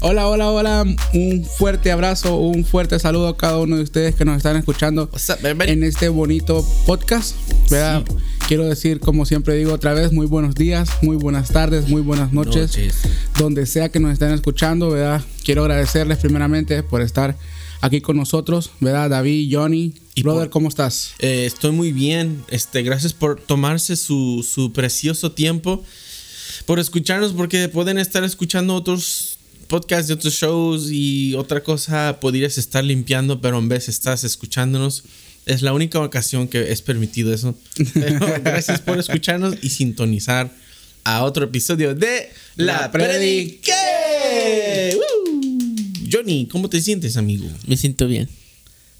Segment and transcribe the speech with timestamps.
[0.00, 0.84] hola, hola, hola.
[1.14, 5.10] Un fuerte abrazo, un fuerte saludo a cada uno de ustedes que nos están escuchando
[5.66, 7.34] en este bonito podcast.
[8.48, 12.32] Quiero decir, como siempre digo otra vez, muy buenos días, muy buenas tardes, muy buenas
[12.32, 12.78] noches,
[13.38, 15.22] donde sea que nos estén escuchando, ¿verdad?
[15.44, 17.36] Quiero agradecerles primeramente por estar
[17.80, 19.10] aquí con nosotros, ¿verdad?
[19.10, 19.94] David, Johnny.
[20.14, 21.14] Y Brother, ¿cómo estás?
[21.18, 22.44] Eh, estoy muy bien.
[22.48, 25.82] Este, gracias por tomarse su, su precioso tiempo,
[26.66, 29.35] por escucharnos, porque pueden estar escuchando otros
[29.66, 35.04] podcasts de otros shows y otra cosa podrías estar limpiando, pero en vez estás escuchándonos.
[35.44, 37.54] Es la única ocasión que es permitido eso.
[38.42, 40.50] gracias por escucharnos y sintonizar
[41.04, 43.72] a otro episodio de La, Predique.
[46.10, 47.48] Johnny, ¿cómo te sientes, amigo?
[47.66, 48.28] Me siento bien.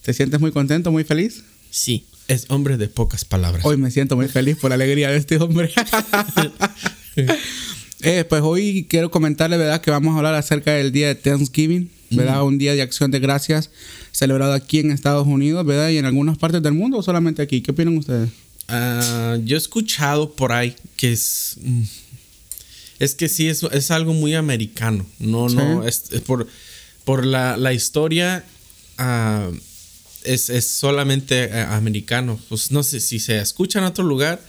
[0.02, 1.42] ¿Te sientes muy contento, muy feliz?
[1.70, 2.06] Sí.
[2.28, 3.64] Es hombre de pocas palabras.
[3.64, 5.72] Hoy me siento muy feliz por la alegría de este hombre.
[8.02, 9.80] Eh, pues hoy quiero comentarle, ¿verdad?
[9.80, 12.44] Que vamos a hablar acerca del día de Thanksgiving, ¿verdad?
[12.44, 13.70] Un día de acción de gracias
[14.12, 15.90] celebrado aquí en Estados Unidos, ¿verdad?
[15.90, 17.62] Y en algunas partes del mundo o solamente aquí.
[17.62, 18.30] ¿Qué opinan ustedes?
[18.68, 21.56] Ah, yo he escuchado por ahí que es...
[21.62, 21.82] Mm,
[22.98, 25.04] es que sí, es, es algo muy americano.
[25.18, 26.46] No, no, es por
[27.06, 28.44] por la, la historia
[28.98, 29.56] uh,
[30.24, 32.38] es, es, solamente uh, americano.
[32.48, 34.42] Pues no sé si se escucha en otro lugar,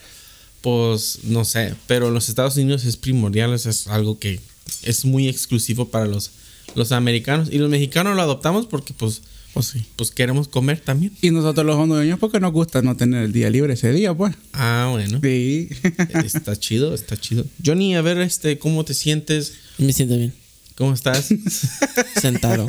[0.68, 4.38] pues no sé, pero en los Estados Unidos es primordial, es algo que
[4.82, 6.30] es muy exclusivo para los,
[6.74, 9.22] los americanos y los mexicanos lo adoptamos porque pues
[9.54, 9.84] pues sí.
[9.96, 11.16] Pues queremos comer también.
[11.22, 14.36] Y nosotros los hondureños porque nos gusta no tener el día libre ese día, pues.
[14.52, 15.20] Ah, bueno.
[15.22, 15.70] Sí.
[16.24, 17.44] está chido, está chido.
[17.64, 19.54] Johnny, a ver, este, ¿cómo te sientes?
[19.78, 20.34] Me siento bien.
[20.76, 21.28] ¿Cómo estás?
[22.20, 22.66] sentado.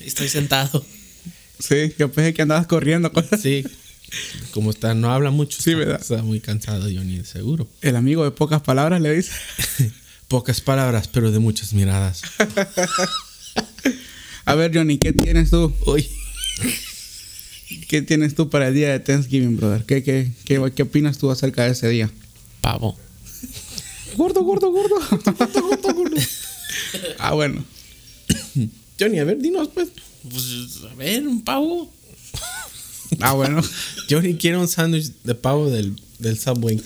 [0.00, 0.82] Estoy sentado.
[1.58, 3.10] Sí, yo pensé que andabas corriendo.
[3.42, 3.64] Sí.
[4.52, 5.60] Como está, no habla mucho.
[5.60, 6.00] Sí, ¿verdad?
[6.00, 7.68] Está muy cansado, Johnny, seguro.
[7.80, 9.32] El amigo de pocas palabras le dice.
[10.28, 12.22] pocas palabras, pero de muchas miradas.
[14.44, 15.72] A ver, Johnny, ¿qué tienes tú?
[15.86, 16.08] Uy.
[17.88, 19.84] ¿Qué tienes tú para el día de Thanksgiving, brother?
[19.84, 22.10] ¿Qué, qué, qué, qué opinas tú acerca de ese día?
[22.60, 22.98] Pavo.
[24.16, 24.96] Gordo, gordo, gordo.
[25.10, 26.16] gordo, gordo, gordo.
[27.18, 27.64] ah, bueno.
[29.00, 29.88] Johnny, a ver, dinos pues.
[30.30, 31.90] Pues, a ver, un pavo.
[33.20, 33.62] Ah, bueno.
[34.08, 36.80] Johnny quiere un sándwich de pavo del, del Subway.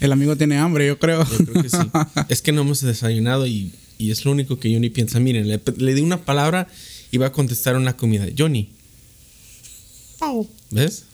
[0.00, 1.26] El amigo tiene hambre, yo creo.
[1.28, 1.76] Yo creo que sí.
[2.28, 5.20] es que no hemos desayunado y, y, es lo único que Johnny piensa.
[5.20, 6.68] Miren, le, le di una palabra
[7.10, 8.26] y va a contestar una comida.
[8.36, 8.70] Johnny.
[10.18, 10.48] Pavo.
[10.70, 11.04] ¿Ves?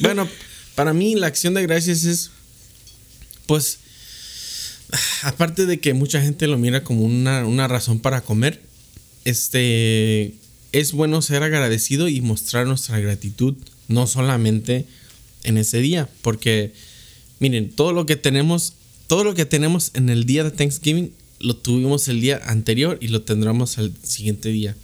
[0.00, 0.28] bueno,
[0.74, 2.30] para mí la acción de gracias es,
[3.46, 3.78] pues,
[5.22, 8.62] aparte de que mucha gente lo mira como una, razón para comer,
[9.24, 10.34] este,
[10.74, 13.54] es bueno ser agradecido y mostrar nuestra gratitud,
[13.86, 14.86] no solamente
[15.44, 16.72] en ese día, porque
[17.38, 18.72] miren, todo lo que tenemos,
[19.06, 23.08] todo lo que tenemos en el día de Thanksgiving lo tuvimos el día anterior y
[23.08, 24.74] lo tendremos el siguiente día.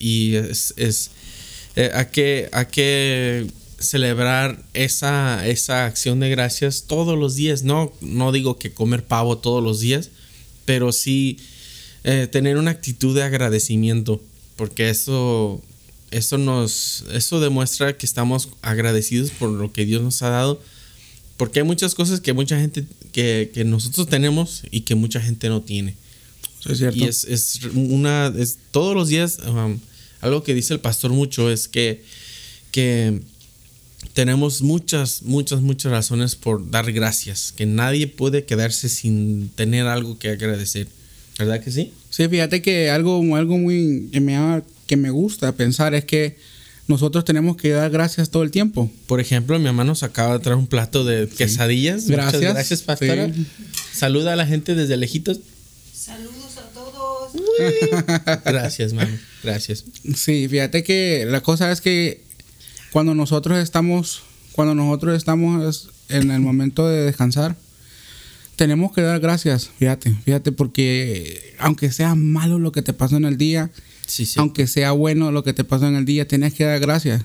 [0.00, 1.12] Y es, es
[1.76, 2.08] eh, a
[2.66, 3.46] que
[3.78, 7.62] celebrar esa, esa acción de gracias todos los días.
[7.62, 10.10] No, no digo que comer pavo todos los días,
[10.64, 11.38] pero sí
[12.02, 14.20] eh, tener una actitud de agradecimiento,
[14.58, 15.62] porque eso,
[16.10, 20.60] eso, nos, eso demuestra que estamos agradecidos por lo que Dios nos ha dado.
[21.36, 25.48] Porque hay muchas cosas que mucha gente, que, que nosotros tenemos y que mucha gente
[25.48, 25.94] no tiene.
[26.68, 26.98] es cierto.
[26.98, 29.78] Y es, es una, es todos los días, um,
[30.20, 32.02] algo que dice el pastor mucho es que,
[32.72, 33.20] que
[34.14, 40.18] tenemos muchas, muchas, muchas razones por dar gracias, que nadie puede quedarse sin tener algo
[40.18, 40.88] que agradecer.
[41.38, 41.92] ¿Verdad que sí?
[42.10, 46.36] Sí, fíjate que algo, algo muy que me, que me gusta pensar es que
[46.88, 48.90] nosotros tenemos que dar gracias todo el tiempo.
[49.06, 52.08] Por ejemplo, mi mamá nos acaba de traer un plato de quesadillas.
[52.08, 52.34] Gracias.
[52.34, 53.30] Muchas gracias, pastora.
[53.92, 55.40] Saluda a la gente desde lejitos.
[55.94, 57.32] Saludos a todos.
[58.44, 59.20] gracias, mamá.
[59.44, 59.84] Gracias.
[60.16, 62.22] Sí, fíjate que la cosa es que
[62.90, 64.22] cuando nosotros estamos,
[64.52, 67.54] cuando nosotros estamos en el momento de descansar,
[68.58, 73.24] tenemos que dar gracias, fíjate, fíjate, porque aunque sea malo lo que te pasó en
[73.24, 73.70] el día,
[74.36, 77.22] aunque sea bueno lo que te pasó en el día, tienes que dar gracias.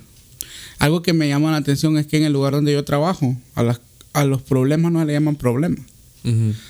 [0.78, 3.80] Algo que me llama la atención es que en el lugar donde yo trabajo, a,
[4.14, 5.80] a los problemas no le llaman problemas,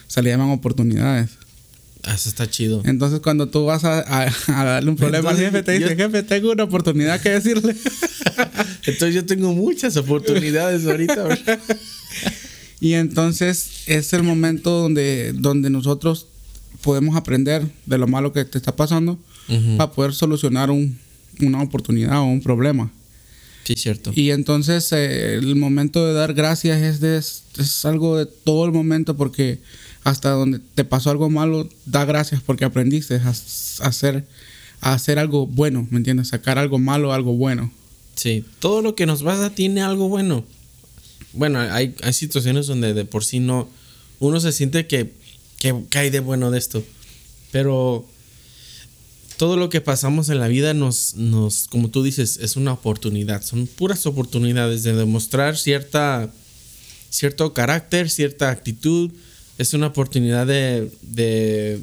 [0.08, 1.32] se le llaman oportunidades.
[2.04, 2.82] Ah, eso está chido.
[2.86, 4.02] Entonces, cuando tú vas a,
[4.48, 7.76] darle un problema al jefe, te dice, jefe, tengo una oportunidad que decirle.
[8.86, 11.38] entonces, yo tengo muchas oportunidades ahorita.
[12.84, 16.28] y entonces, es el momento donde, donde nosotros
[16.82, 19.18] podemos aprender de lo malo que te está pasando
[19.78, 22.92] para poder solucionar una oportunidad o un problema.
[23.64, 24.12] Sí, cierto.
[24.14, 28.74] Y entonces, eh, el momento de dar gracias es, de, es algo de todo el
[28.74, 29.62] momento porque
[30.04, 34.26] hasta donde te pasó algo malo, da gracias porque aprendiste a, a hacer,
[34.82, 36.28] a hacer algo bueno, ¿me entiendes?
[36.28, 37.72] Sacar algo malo, algo bueno.
[38.16, 40.44] Sí, todo lo que nos pasa tiene algo bueno.
[41.34, 43.68] Bueno, hay, hay situaciones donde de por sí no.
[44.20, 45.12] Uno se siente que,
[45.60, 46.84] que, que hay de bueno de esto.
[47.52, 48.06] Pero
[49.38, 53.44] todo lo que pasamos en la vida nos, nos, como tú dices, es una oportunidad.
[53.44, 56.32] Son puras oportunidades de demostrar cierta,
[57.10, 59.12] cierto carácter, cierta actitud.
[59.58, 61.82] Es una oportunidad de, de,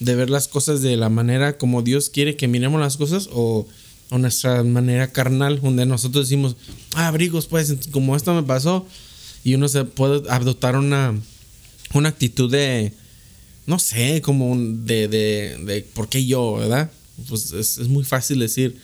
[0.00, 3.66] de ver las cosas de la manera como Dios quiere que miremos las cosas o,
[4.10, 6.56] o nuestra manera carnal, donde nosotros decimos,
[6.94, 8.86] ah, abrigos, pues, como esto me pasó.
[9.44, 11.14] Y uno se puede adoptar una,
[11.94, 12.92] una actitud de,
[13.66, 16.90] no sé, como de, de, de ¿por qué yo, verdad?
[17.28, 18.76] Pues es, es muy fácil decir.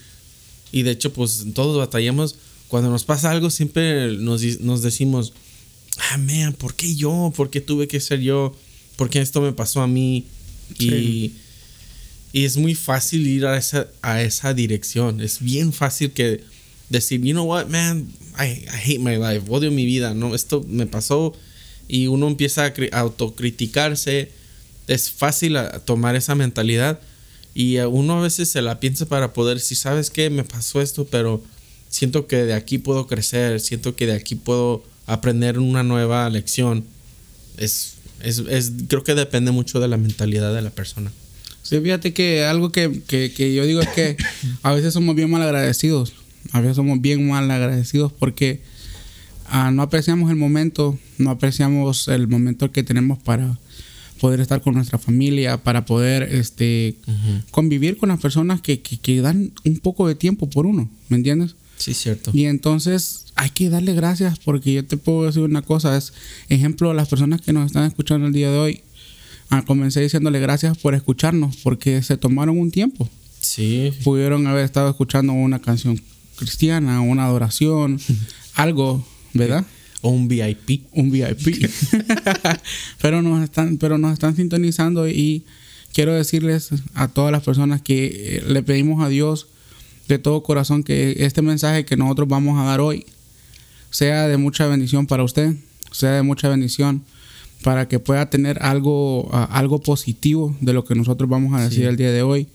[0.71, 2.37] Y de hecho, pues todos batallamos.
[2.69, 5.35] Cuando nos pasa algo, siempre nos, nos decimos,
[5.99, 7.33] ah, man, ¿por qué yo?
[7.37, 8.57] ¿Por qué tuve que ser yo?
[8.97, 10.27] ¿Por qué esto me pasó a mí?
[10.79, 10.87] Sí.
[10.89, 11.35] y
[12.33, 15.21] es muy fácil ir a esa, a esa dirección.
[15.21, 16.41] Es bien fácil que
[16.89, 18.09] decir, you know what, man,
[18.39, 20.35] I, hate my life, odio mi vida, ¿no?
[20.35, 21.35] Esto me pasó
[21.89, 24.31] y uno empieza a cri- a autocriticarse.
[24.89, 27.01] Es fácil a- tomar esa mentalidad
[27.55, 30.31] y a uno a veces se la piensa para poder decir, ¿sabes qué?
[30.31, 31.43] Me pasó esto, pero
[31.91, 36.85] siento que de aquí puedo crecer, siento que de aquí puedo aprender una nueva lección.
[37.59, 41.13] Es, es, es- creo que depende mucho de la mentalidad de la persona.
[41.63, 44.17] Sí, fíjate que algo que, que- que yo digo es que
[44.63, 46.13] a veces somos bien mal agradecidos.
[46.53, 48.61] A veces somos bien mal agradecidos porque
[49.49, 53.59] ah, no apreciamos el momento, no apreciamos el momento que tenemos para
[54.21, 56.97] poder estar con nuestra familia, para poder este,
[57.51, 61.17] convivir con las personas que, que, que dan un poco de tiempo por uno, ¿me
[61.17, 61.57] entiendes?
[61.77, 62.31] Sí, cierto.
[62.33, 66.13] Y entonces hay que darle gracias porque yo te puedo decir una cosa, es
[66.49, 68.81] ejemplo a las personas que nos están escuchando el día de hoy.
[69.59, 73.09] Ah, comencé diciéndole gracias por escucharnos porque se tomaron un tiempo.
[73.41, 76.01] Sí, Pudieron haber estado escuchando una canción
[76.37, 78.01] cristiana, una adoración,
[78.55, 79.65] algo, ¿verdad?
[80.03, 80.83] o un VIP.
[80.93, 81.71] un VIP.
[83.01, 85.45] pero nos están, pero nos están sintonizando y
[85.93, 89.47] quiero decirles a todas las personas que eh, le pedimos a Dios
[90.09, 93.07] de todo corazón que este mensaje que nosotros vamos a dar hoy
[93.91, 95.55] sea de mucha bendición para usted,
[95.93, 97.05] sea de mucha bendición
[97.63, 101.81] para que pueda tener algo, ah, algo positivo de lo que nosotros vamos a decir
[101.81, 101.85] Sí.
[101.87, 102.49] el día de hoy.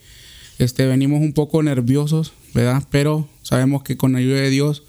[0.60, 2.84] Este, venimos un poco nerviosos, ¿verdad?
[2.92, 4.84] Pero sabemos que con la ayuda de Dios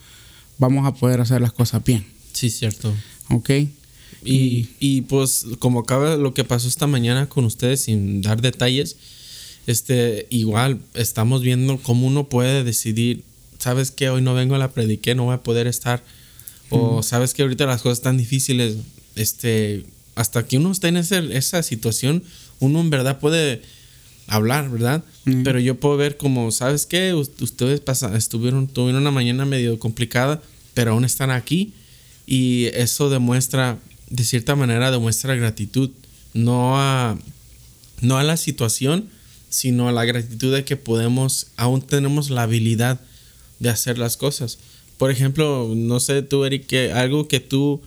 [0.58, 2.92] vamos a poder hacer las cosas bien, Sí, cierto.
[3.30, 3.50] ¿ok?
[4.24, 8.96] Y, y pues como acaba lo que pasó esta mañana con ustedes sin dar detalles,
[9.66, 13.22] este igual estamos viendo cómo uno puede decidir,
[13.58, 16.02] sabes que hoy no vengo a la prediqué, no voy a poder estar
[16.70, 18.76] o sabes que ahorita las cosas están difíciles,
[19.14, 19.84] este
[20.18, 22.22] hasta que uno esté en ese- esa situación,
[22.60, 23.62] uno en verdad puede
[24.26, 25.02] hablar, ¿verdad?
[25.44, 27.14] Pero yo puedo ver como, ¿sabes qué?
[27.14, 27.80] Us- Ustedes
[28.14, 30.42] estuvieron, tuvieron una mañana medio complicada,
[30.74, 31.72] pero aún están aquí.
[32.26, 33.78] Y eso demuestra,
[34.10, 35.90] de cierta manera, demuestra gratitud.
[36.34, 37.16] No a,
[38.02, 39.08] no a la situación,
[39.48, 43.00] sino a la gratitud de que podemos, aún tenemos la habilidad
[43.60, 44.58] de hacer las cosas.
[44.98, 47.80] Por ejemplo, no sé tú, Eric, que algo que tú,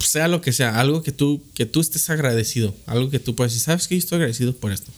[0.00, 3.52] sea lo que sea, algo que tú, que tú estés agradecido, algo que tú puedes
[3.52, 4.90] decir, ¿sabes que Yo estoy agradecido por esto.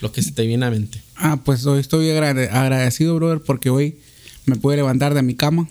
[0.00, 1.02] Lo que se te viene a mente.
[1.16, 3.96] Ah, pues hoy estoy agrade- agradecido, brother, porque hoy
[4.46, 5.68] me pude levantar de mi cama.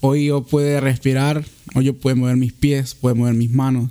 [0.00, 1.44] Hoy yo pude respirar,
[1.74, 3.90] hoy yo puedo mover mis pies, puedo mover mis manos.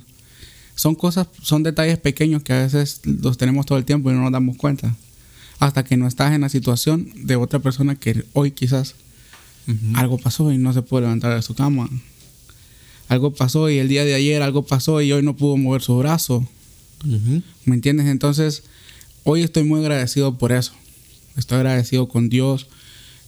[0.74, 4.22] Son cosas, son detalles pequeños que a veces los tenemos todo el tiempo y no
[4.22, 4.96] nos damos cuenta.
[5.60, 8.94] Hasta que no estás en la situación de otra persona que hoy quizás
[9.94, 11.88] algo pasó y no se pudo levantar de su cama.
[13.12, 15.98] Algo pasó y el día de ayer algo pasó y hoy no pudo mover su
[15.98, 16.48] brazo.
[17.04, 17.42] Ujú.
[17.66, 18.06] ¿Me entiendes?
[18.06, 18.62] Entonces,
[19.24, 20.72] hoy estoy muy agradecido por eso.
[21.36, 22.68] Estoy agradecido con Dios.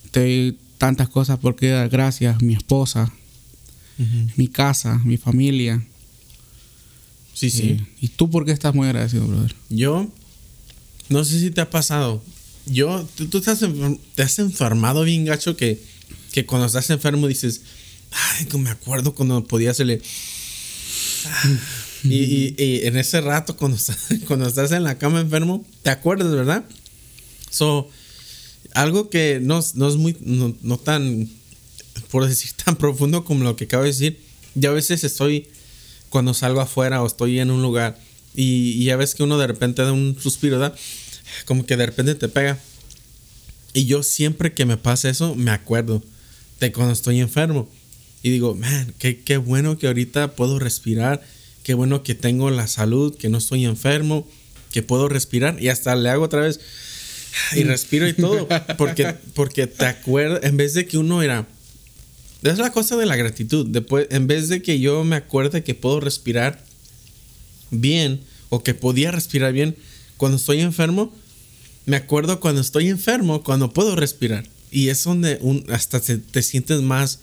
[0.07, 2.41] Estoy tantas cosas por qué dar gracias.
[2.41, 3.12] Mi esposa,
[4.37, 5.87] mi casa, mi familia.
[7.35, 7.76] Sí, sí.
[7.79, 9.55] Eh, ¿Y tú por qué estás muy agradecido, brother?
[9.69, 10.09] Yo,
[11.11, 12.23] no sé si te ha pasado.
[12.67, 15.79] Yo, tú, tú estás enfer- te has enfermado bien gacho que,
[16.33, 17.61] que cuando estás enfermo dices,
[18.14, 20.00] ay, me acuerdo cuando podía hacerle.
[21.26, 21.59] Ah".
[22.04, 23.78] Y, y- y en ese rato, cuando
[24.26, 26.64] cuando estás en la cama enfermo, te acuerdas, ¿verdad?
[27.50, 27.88] So,
[28.75, 31.28] algo que no, no es muy, no, no tan,
[32.11, 34.21] por decir, tan profundo como lo que acabo de decir.
[34.54, 35.49] Yo a veces estoy,
[36.11, 37.99] cuando salgo afuera o estoy en un lugar
[38.37, 40.76] y, y ya ves que uno de repente da un suspiro, ¿verdad?
[41.47, 42.59] Como que de repente te pega.
[43.73, 46.02] Y yo siempre que me pasa eso, me acuerdo
[46.61, 47.68] de cuando estoy enfermo.
[48.25, 51.23] Y digo, man, qué, qué bueno que ahorita puedo respirar,
[51.62, 54.26] qué bueno que tengo la salud, que no estoy enfermo,
[54.73, 55.62] que puedo respirar.
[55.62, 56.59] Y hasta le hago otra vez
[57.54, 58.49] y respiro y todo.
[58.78, 61.47] Porque, porque te acuerdas, en vez de que uno era...
[62.43, 63.66] Es la cosa de la gratitud.
[63.66, 66.64] Después, en vez de que yo me acuerde que puedo respirar
[67.71, 69.76] bien o que podía respirar bien
[70.16, 71.14] cuando estoy enfermo,
[71.85, 74.49] me acuerdo cuando estoy enfermo, cuando puedo respirar.
[74.71, 77.21] Y es donde un, hasta te, te sientes más...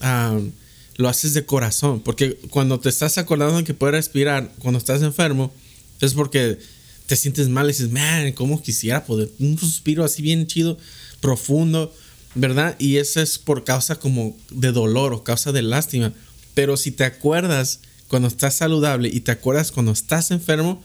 [0.00, 2.00] lo haces de corazón.
[2.00, 5.52] Porque cuando te estás acordando de que puedes respirar cuando estás enfermo,
[6.00, 6.58] es porque
[7.06, 9.30] te sientes mal y dices, man, ¿cómo quisiera poder?
[9.38, 10.78] Un suspiro así bien chido,
[11.20, 11.94] profundo,
[12.34, 12.76] ¿verdad?
[12.78, 16.12] Y eso es por causa como de dolor o causa de lástima.
[16.54, 20.82] Pero si te acuerdas cuando estás saludable y te acuerdas cuando estás enfermo,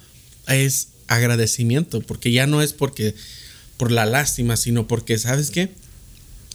[0.48, 3.16] es agradecimiento, porque ya no es porque
[3.78, 5.72] por la lástima, sino porque, ¿sabes qué?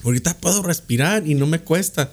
[0.02, 2.12] Ahorita puedo respirar y no me cuesta.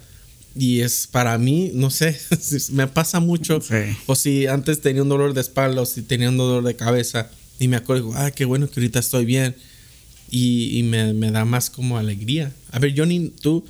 [0.56, 2.20] Y es para mí, no sé,
[2.72, 3.62] me pasa mucho.
[3.62, 3.96] Sí.
[4.06, 7.30] O si antes tenía un dolor de espalda o si tenía un dolor de cabeza
[7.60, 9.56] y me acuerdo, ah, qué bueno que ahorita estoy bien.
[10.30, 12.54] Y, y me, me da más como alegría.
[12.72, 13.66] A ver, Johnny, tú,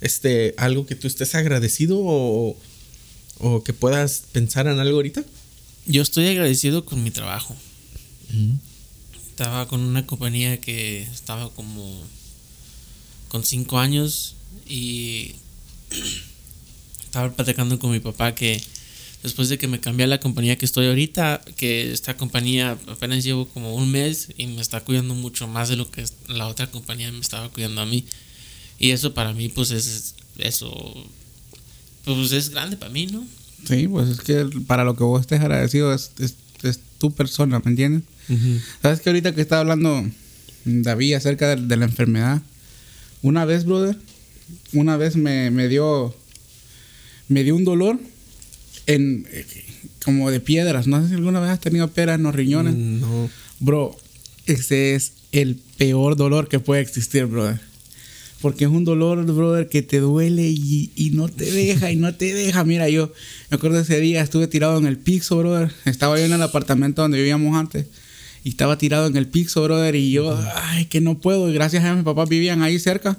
[0.00, 2.56] este, algo que tú estés agradecido o,
[3.38, 5.24] o que puedas pensar en algo ahorita.
[5.86, 7.56] Yo estoy agradecido con mi trabajo.
[9.28, 12.00] Estaba con una compañía que estaba como
[13.28, 14.36] con cinco años
[14.68, 15.34] y
[17.04, 18.62] estaba platicando con mi papá que
[19.22, 23.22] después de que me cambié a la compañía que estoy ahorita, que esta compañía apenas
[23.22, 26.70] llevo como un mes y me está cuidando mucho más de lo que la otra
[26.70, 28.04] compañía me estaba cuidando a mí.
[28.78, 30.70] Y eso para mí pues es eso
[32.04, 33.24] pues es grande para mí, ¿no?
[33.64, 36.34] Sí, pues es que para lo que vos estés agradecido es, es,
[36.64, 38.02] es tu persona, ¿me entiendes?
[38.80, 40.04] ¿Sabes que ahorita que estaba hablando
[40.64, 42.42] David acerca de, de la enfermedad?
[43.20, 43.96] Una vez, brother,
[44.72, 46.14] una vez me, me dio
[47.28, 47.98] me dio un dolor
[48.86, 49.26] en
[50.04, 50.86] como de piedras.
[50.86, 52.74] No sé si alguna vez has tenido piedras en los riñones.
[52.74, 53.30] No.
[53.60, 53.96] Bro,
[54.46, 57.60] ese es el peor dolor que puede existir, brother.
[58.40, 62.12] Porque es un dolor, brother, que te duele y, y no te deja y no
[62.14, 62.64] te deja.
[62.64, 63.12] Mira, yo
[63.50, 65.70] me acuerdo ese día, estuve tirado en el piso, brother.
[65.84, 67.86] Estaba yo en el apartamento donde vivíamos antes.
[68.44, 69.94] Y estaba tirado en el piso, brother.
[69.94, 71.48] Y yo, ay, que no puedo.
[71.48, 73.16] Y gracias a Dios, mis papás vivían ahí cerca.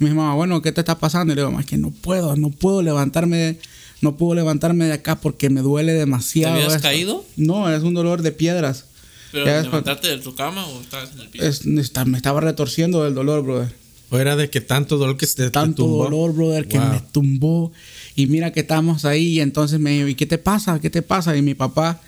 [0.00, 1.32] Y me mamá, bueno, ¿qué te está pasando?
[1.32, 3.58] Y le digo, "Ma, es que no puedo, no puedo levantarme de,
[4.00, 6.54] no puedo levantarme de acá porque me duele ¿Te demasiado.
[6.54, 6.82] habías esto".
[6.82, 7.24] caído?
[7.36, 8.86] No, es un dolor de piedras.
[9.32, 11.28] ¿Pero Ya es levantarte de tu cama o estabas en el?
[11.46, 13.72] Es- está- me estaba retorciendo del dolor, brother.
[14.12, 16.02] O era de que tanto dolor que te, te Tanto tumbó?
[16.04, 16.88] dolor, brother, que Wow.
[16.88, 17.72] me tumbó.
[18.16, 19.34] Y mira que estamos ahí.
[19.36, 20.80] Y entonces me dijo, ¿y qué te pasa?
[20.80, 21.36] ¿Qué te pasa?
[21.36, 22.00] Y mi papá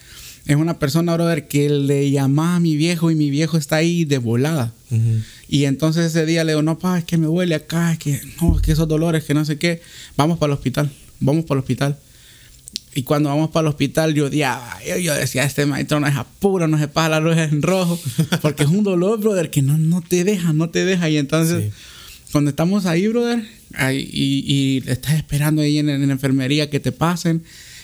[0.47, 4.05] es una persona, brother, que le llamaba a mi viejo y mi viejo está ahí
[4.05, 4.73] de volada.
[5.49, 8.21] Y entonces ese día le digo, no, pa, es que me duele acá, es que,
[8.41, 9.81] no, es que esos dolores, que no sé qué.
[10.17, 11.99] Vamos para el hospital, vamos para el hospital.
[12.95, 16.15] Y cuando vamos para el hospital, yo, "Dia", yo, yo decía, este maestro no es
[16.15, 17.99] apuro, no se pasa la luz en rojo.
[18.43, 21.09] Porque es un dolor, brother, que no, no te deja, no te deja.
[21.09, 21.71] Y entonces, Sí.
[22.33, 23.43] cuando estamos ahí, brother,
[23.75, 24.45] ahí, y,
[24.85, 27.43] y estás esperando ahí en, en la enfermería que te pasen.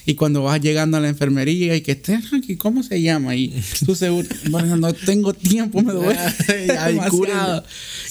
[0.09, 3.37] Y cuando vas llegando a la enfermería y que estés aquí, ¿cómo se llama?
[3.37, 6.19] Y tú seguro, bueno, no tengo tiempo, me duele.
[6.79, 7.62] Ay, cúrenme.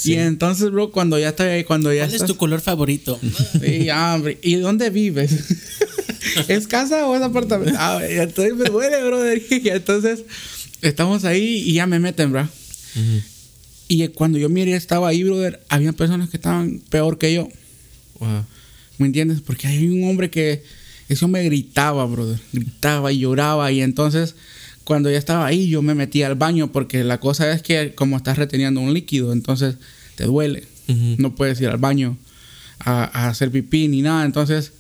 [0.04, 3.20] Y entonces, bro, cuando ya estoy ahí, cuando ya ¿Cuál es tu color favorito?
[3.64, 4.38] Sí, hombre.
[4.44, 5.32] ¿Y dónde vives?
[6.48, 7.76] ¿Es casa o es apartamento?
[7.80, 9.42] Ah, entonces me duele, brother.
[9.50, 10.24] Y entonces
[10.84, 12.48] estamos ahí y ya me meten, bro.
[13.88, 17.50] Y cuando yo miré, estaba ahí, brother, había personas que estaban peor que yo.
[18.20, 18.46] Wow.
[19.00, 19.42] ¿Me entiendes?
[19.42, 20.62] Porque hay un hombre que
[21.10, 22.40] ese hombre gritaba, brother.
[22.54, 23.72] Gritaba y lloraba.
[23.72, 24.36] Y entonces,
[24.84, 26.72] cuando ya estaba ahí, yo me metí al baño.
[26.72, 29.76] Porque la cosa es que, como estás reteniendo un líquido, entonces
[30.16, 30.64] te duele.
[31.18, 32.18] No puedes ir al baño
[32.80, 34.26] a, a hacer pipí ni nada.
[34.26, 34.72] Entonces,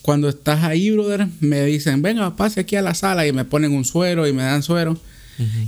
[0.00, 3.26] cuando estás ahí, brother, me dicen, venga, pase aquí a la sala.
[3.26, 4.98] Y me ponen un suero y me dan suero.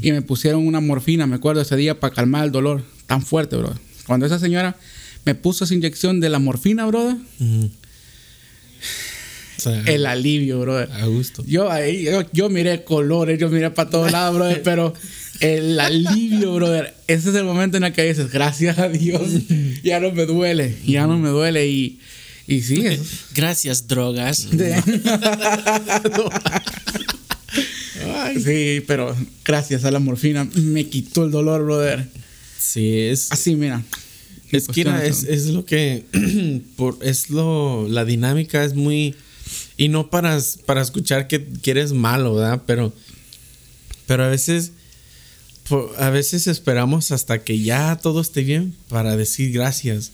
[0.03, 3.57] Y me pusieron una morfina, me acuerdo ese día, para calmar el dolor tan fuerte,
[3.57, 3.79] brother.
[4.07, 4.77] Cuando esa señora
[5.25, 7.17] me puso esa inyección de la morfina, brother,
[9.65, 10.91] sea, el alivio, brother.
[10.93, 11.45] a gusto.
[11.47, 14.95] Yo ahí, yo, yo miré colores, yo miré para todos lados, brother, pero
[15.41, 19.23] el alivio, brother, ese es el momento en el que dices, gracias a Dios,
[19.83, 21.99] ya no me duele, ya no me duele y,
[22.47, 23.01] y sí, es-
[23.35, 24.49] Gracias, drogas.
[28.45, 32.07] sí, pero gracias a la morfina me quitó el dolor, brother.
[32.59, 33.31] Sí, es.
[33.33, 33.83] Así, mira.
[34.51, 36.05] Es que es, es lo que.
[36.77, 37.89] por, es lo.
[37.89, 39.15] La dinámica es muy.
[39.77, 42.63] Y no para, para escuchar que, que eres malo, ¿verdad?
[42.67, 42.93] Pero.
[44.07, 44.73] Pero a veces.
[45.99, 50.13] a veces esperamos hasta que ya todo esté bien para decir gracias.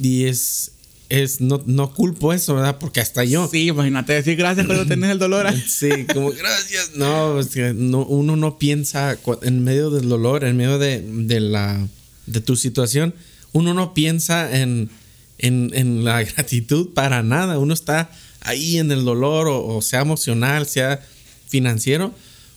[0.00, 0.72] Y es.
[1.10, 2.78] es, no, no culpo eso, ¿verdad?
[2.78, 3.48] Porque hasta yo.
[3.48, 5.46] Sí, imagínate decir gracias cuando tenés el dolor.
[5.46, 5.62] ahí.
[5.68, 6.92] Sí, como gracias.
[6.96, 11.38] No, es que no, uno no piensa en medio del dolor, en medio de, de
[11.38, 11.86] la,
[12.26, 13.14] de tu situación,
[13.52, 14.90] uno no piensa en,
[15.38, 17.58] en, en la gratitud para nada.
[17.58, 18.10] Uno está
[18.44, 21.00] ahí en el dolor, o, sea emocional, sea
[21.48, 22.14] financiero.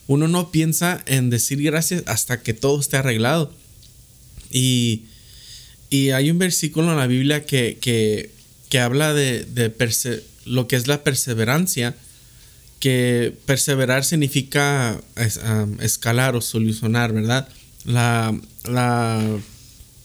[0.07, 3.51] Uno no piensa en decir gracias hasta que todo esté arreglado.
[4.51, 5.03] Y,
[5.89, 8.31] y hay un versículo en la Biblia que, que,
[8.69, 9.73] que habla de, de
[10.45, 11.95] lo que es la perseverancia
[12.79, 15.01] que perseverar significa
[15.79, 17.47] escalar o solucionar, ¿verdad?
[17.83, 19.39] La, la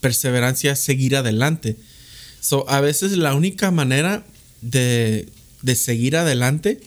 [0.00, 1.76] perseverancia es seguir adelante.
[2.40, 4.24] So, a veces la única manera
[4.62, 5.28] de,
[5.62, 6.80] de seguir adelante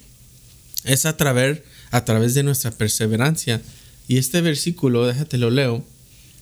[0.83, 1.61] es a través,
[1.91, 3.61] a través de nuestra perseverancia.
[4.07, 5.85] Y este versículo, déjate lo leo,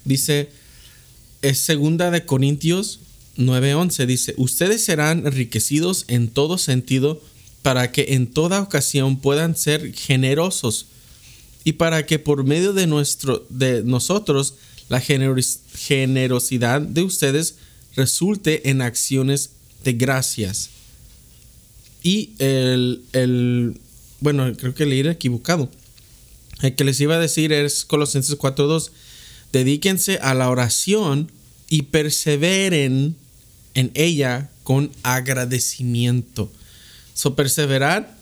[0.06, 0.50] dice,
[1.42, 3.00] es segunda de Corintios
[3.38, 7.22] 9:11, dice, ustedes serán enriquecidos en todo sentido
[7.62, 10.88] para que en toda ocasión puedan ser generosos
[11.64, 14.56] y para que por medio de nuestro de nosotros
[14.90, 17.56] la generos- generosidad de ustedes
[17.96, 19.52] resulte en acciones
[19.84, 20.70] de gracias.
[22.04, 23.80] Y el, el
[24.22, 25.70] bueno, creo que leí equivocado.
[26.62, 28.92] El que les iba a decir es Colosenses 4:2.
[29.52, 31.32] Dedíquense a la oración
[31.70, 33.16] y perseveren
[33.74, 36.52] en ella con agradecimiento.
[37.14, 38.16] So, perseverar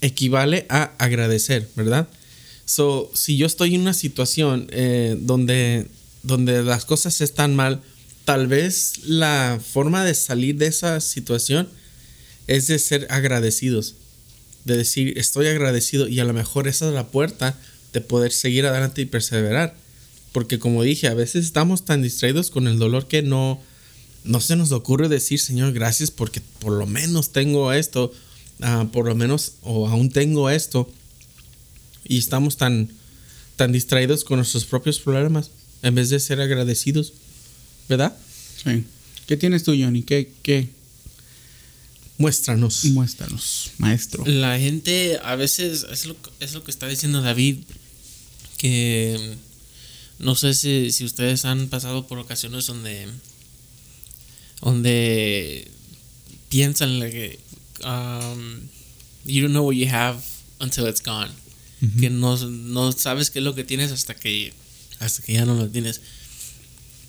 [0.00, 2.08] equivale a agradecer, ¿verdad?
[2.64, 5.88] So, si yo estoy en una situación eh, donde,
[6.22, 7.82] donde las cosas están mal,
[8.24, 11.68] tal vez la forma de salir de esa situación
[12.46, 13.94] es de ser agradecidos.
[14.64, 17.58] De decir, estoy agradecido y a lo mejor esa es la puerta
[17.92, 19.76] de poder seguir adelante y perseverar.
[20.32, 23.60] Porque como dije, a veces estamos tan distraídos con el dolor que no,
[24.24, 28.12] no se nos ocurre decir, Señor, gracias porque por lo menos tengo esto,
[28.60, 30.90] ah, por lo menos, o aún tengo esto.
[32.06, 32.90] Y estamos tan,
[33.56, 35.50] tan distraídos con nuestros propios problemas
[35.82, 37.12] en vez de ser agradecidos.
[37.88, 38.16] ¿Verdad?
[38.62, 38.84] Sí.
[39.26, 40.02] ¿Qué tienes tú, Johnny?
[40.02, 40.68] ¿Qué, qué?
[42.16, 42.84] Muéstranos.
[42.86, 44.24] Muéstranos, maestro.
[44.26, 47.58] La gente a veces es lo, es lo que está diciendo David,
[48.56, 49.36] que
[50.20, 53.08] no sé si, si ustedes han pasado por ocasiones donde,
[54.60, 55.68] donde
[56.48, 57.40] piensan que
[57.84, 58.60] um,
[59.24, 60.20] you don't know what you have
[60.60, 61.30] until it's gone.
[62.00, 64.54] Que no, no sabes qué es lo que tienes hasta que,
[65.00, 66.00] hasta que ya no lo tienes.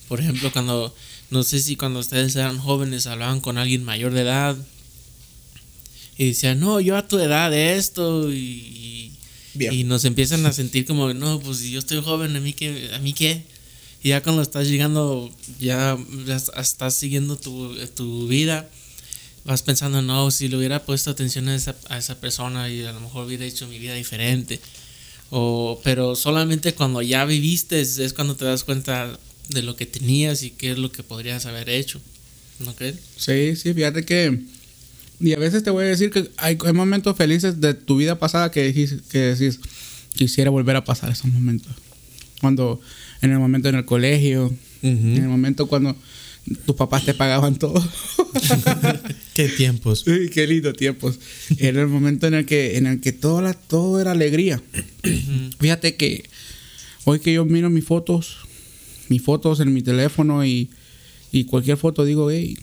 [0.09, 0.93] Por ejemplo, cuando,
[1.29, 4.57] no sé si cuando ustedes eran jóvenes hablaban con alguien mayor de edad
[6.17, 9.11] y decían, no, yo a tu edad esto y,
[9.53, 9.73] Bien.
[9.73, 12.91] y nos empiezan a sentir como, no, pues si yo estoy joven, ¿a mí qué?
[12.93, 13.43] ¿A mí qué?
[14.01, 15.97] Y ya cuando estás llegando, ya,
[16.57, 18.69] estás siguiendo tu, tu vida,
[19.45, 22.91] vas pensando, no, si le hubiera puesto atención a esa, a esa persona y a
[22.91, 24.59] lo mejor hubiera hecho mi vida diferente.
[25.31, 29.85] O, pero solamente cuando ya viviste es, es cuando te das cuenta de lo que
[29.85, 31.99] tenías y qué es lo que podrías haber hecho.
[32.59, 32.95] ¿No crees?
[33.17, 34.39] Sí, sí, fíjate que.
[35.19, 38.19] Y a veces te voy a decir que hay, hay momentos felices de tu vida
[38.19, 39.59] pasada que, dijis- que decís,
[40.13, 41.71] quisiera volver a pasar esos momentos.
[42.41, 42.81] Cuando,
[43.21, 45.95] en el momento en el colegio, en el momento cuando
[46.65, 47.81] tus papás te pagaban todo.
[49.33, 50.05] Qué tiempos.
[50.07, 51.19] Uy, qué lindo tiempos.
[51.57, 54.61] Era el momento en el que, en el que todo, la- todo era alegría.
[55.59, 56.25] Fíjate que
[57.05, 58.37] hoy que yo miro mis fotos,
[59.09, 60.69] mis fotos en mi teléfono y,
[61.31, 62.57] y cualquier foto, digo, hey,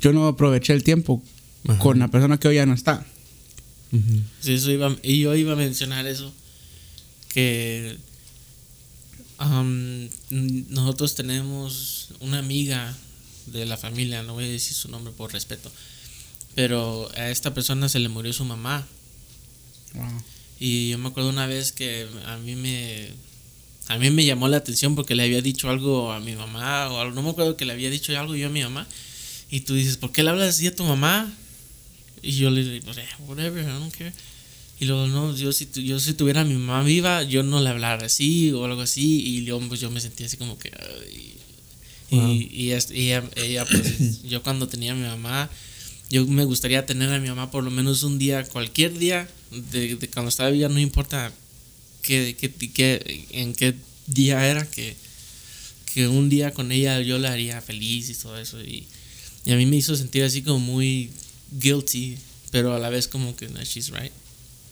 [0.00, 1.22] yo no aproveché el tiempo
[1.68, 1.78] Ajá.
[1.78, 3.06] con la persona que hoy ya no está.
[4.40, 6.32] Sí, eso iba, y yo iba a mencionar eso.
[7.32, 7.96] Que
[9.40, 10.10] n-
[10.68, 12.96] nosotros tenemos una amiga
[13.46, 15.70] de la familia, no voy a decir su nombre por respeto,
[16.54, 18.86] pero a esta persona se le murió su mamá.
[20.58, 23.08] Y yo me acuerdo una vez que a mí me
[23.88, 27.00] a mí me llamó la atención porque le había dicho algo a mi mamá o
[27.00, 28.86] algo, no me acuerdo que le había dicho algo yo a mi mamá
[29.50, 31.32] y tú dices, "¿Por qué le hablas así a tu mamá?"
[32.22, 34.12] Y yo le digo, "Eh, "Whatever, I don't care."
[34.78, 37.60] Y luego, no, yo si, tu- yo si tuviera a mi mamá viva, yo no
[37.60, 39.20] le hablara así o algo así.
[39.22, 40.70] Y luego, pues yo me sentía así como que.
[40.78, 41.34] ay.
[42.10, 42.28] Wow.
[42.32, 45.48] Y, y ella, ella, pues, yo cuando tenía a mi mamá,
[46.08, 49.28] yo me gustaría tener a mi mamá por lo menos un día, cualquier día,
[49.70, 51.32] de, de cuando estaba viva, no importa
[52.02, 53.74] qué, qué, qué- en qué
[54.06, 54.96] día era, que,
[55.92, 58.60] que un día con ella yo la haría feliz y todo eso.
[58.62, 58.86] Y,
[59.44, 61.10] y a mí me hizo sentir así como muy
[61.60, 62.16] guilty,
[62.50, 64.12] pero a la vez como que, no, she's right.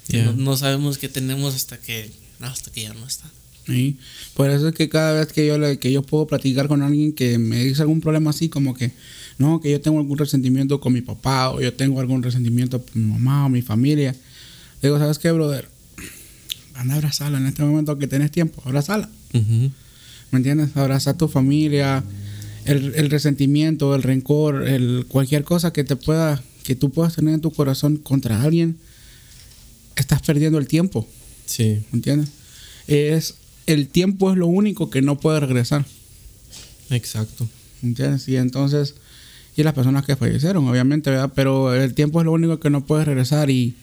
[0.09, 0.24] Yeah.
[0.26, 3.31] No, no sabemos qué tenemos hasta que, no, hasta que ya no está.
[3.66, 3.96] Sí.
[4.35, 7.12] Por eso es que cada vez que yo, le- que yo puedo platicar con alguien
[7.12, 8.92] que me dice algún problema así, como que
[9.37, 13.02] no, que yo tengo algún resentimiento con mi papá o yo tengo algún resentimiento con
[13.07, 14.12] mi mamá o mi familia.
[14.81, 15.68] Le digo, ¿sabes qué, brother?
[16.74, 19.11] Anda, abrazala en este momento que tenés tiempo, abrazala.
[19.35, 19.70] Ujú.
[20.31, 20.76] ¿Me entiendes?
[20.76, 22.02] Abraza a tu familia,
[22.64, 27.35] el, el resentimiento, el rencor, el, cualquier cosa que te pueda, que tú puedas tener
[27.35, 28.77] en tu corazón contra alguien,
[29.97, 31.07] estás perdiendo el tiempo,
[31.47, 31.83] Sí.
[31.92, 32.29] ¿me entiendes?
[32.87, 33.35] Es,
[33.66, 35.85] el tiempo es lo único que no puede regresar,
[36.90, 37.49] Exacto.
[37.83, 38.29] ¿me entiendes?
[38.29, 38.94] Y entonces,
[39.57, 41.33] y las personas que fallecieron, obviamente, ¿verdad?
[41.35, 43.75] Pero el tiempo es lo único que no puede regresar y,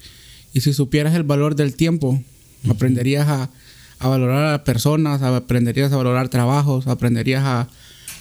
[0.53, 2.21] y si supieras el valor del tiempo,
[2.69, 3.49] aprenderías a,
[3.99, 7.67] a valorar a personas, aprenderías a valorar trabajos, aprenderías a,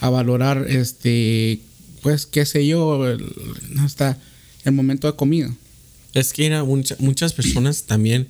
[0.05, 1.59] a valorar, este,
[2.01, 3.03] pues, qué sé yo,
[3.79, 4.17] hasta
[4.63, 5.53] el momento de comida.
[6.13, 8.27] Es que mira, mucha- muchas personas también,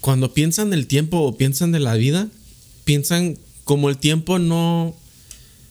[0.00, 2.28] cuando piensan del tiempo o piensan de la vida,
[2.84, 4.94] piensan como el tiempo no...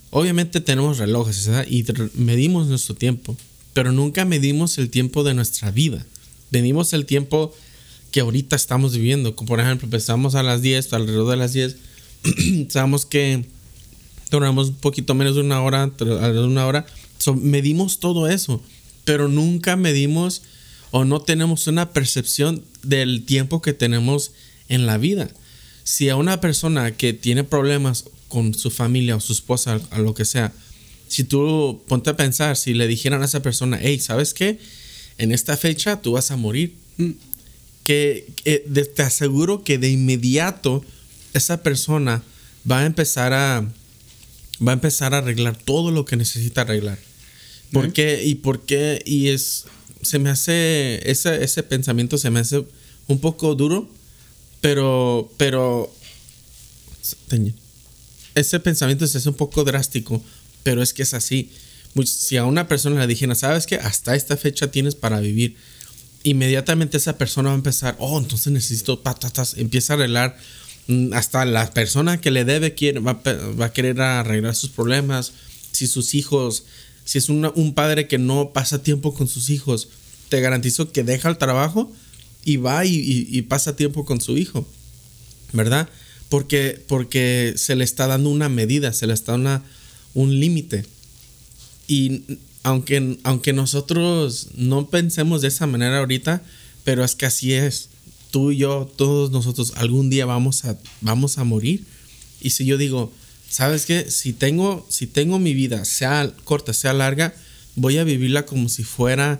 [0.09, 3.35] Obviamente tenemos relojes y medimos nuestro tiempo,
[3.73, 6.05] pero nunca medimos el tiempo de nuestra vida.
[6.51, 7.51] Medimos el tiempo
[8.11, 9.35] que ahorita estamos viviendo.
[9.35, 11.77] Como por ejemplo, empezamos a las 10, alrededor de las 10,
[12.69, 13.45] sabemos que
[14.37, 16.85] duramos un poquito menos de una hora, una hora.
[17.17, 18.61] So, medimos todo eso,
[19.05, 20.41] pero nunca medimos
[20.91, 24.31] o no tenemos una percepción del tiempo que tenemos
[24.69, 25.29] en la vida.
[25.83, 30.13] Si a una persona que tiene problemas con su familia o su esposa, a lo
[30.13, 30.53] que sea,
[31.07, 34.59] si tú ponte a pensar, si le dijeran a esa persona, hey, ¿sabes qué?
[35.17, 36.73] En esta fecha tú vas a morir.
[37.83, 40.83] Que, que de- te aseguro que de inmediato
[41.33, 42.23] esa persona
[42.69, 43.67] va a empezar a
[44.65, 46.97] va a empezar a arreglar todo lo que necesita arreglar.
[47.71, 48.23] ¿Por qué?
[48.23, 49.01] ¿Y por qué?
[49.05, 49.65] Y es,
[50.01, 52.63] se me hace, ese, ese pensamiento se me hace
[53.07, 53.89] un poco duro,
[54.61, 55.91] pero, pero,
[58.35, 60.21] ese pensamiento se hace un poco drástico,
[60.63, 61.51] pero es que es así.
[61.95, 63.75] Much- Si a una persona le dijeran, ¿sabes qué?
[63.75, 65.55] Hasta esta fecha tienes para vivir.
[66.23, 69.55] Inmediatamente esa persona va a empezar, oh, entonces necesito patatas.
[69.57, 70.37] Empieza a arreglar.
[70.87, 73.21] Mm, Hasta la persona que le debe quiere, va,
[73.59, 75.31] va a querer arreglar sus problemas.
[75.71, 76.63] Si sus hijos,
[77.05, 79.89] si es una- un padre que no pasa tiempo con sus hijos,
[80.29, 81.91] te garantizo que deja el trabajo
[82.45, 82.95] y va y,
[83.29, 84.67] y- pasa tiempo con su hijo.
[85.53, 85.87] ¿verdad?
[86.29, 89.61] Porque, porque se le está dando una medida, se le está dando
[90.15, 90.83] un límite.
[91.87, 92.23] Y
[92.63, 96.41] aunque, aunque nosotros no pensemos de esa manera ahorita,
[96.83, 97.89] pero es que así es.
[98.33, 101.85] Tú y yo, todos nosotros, algún día vamos a, vamos a morir.
[102.41, 103.13] Y si yo digo,
[103.47, 104.09] ¿sabes qué?
[104.09, 107.35] Si tengo, si tengo mi vida, sea corta, sea larga,
[107.75, 109.39] voy a vivirla como si fuera,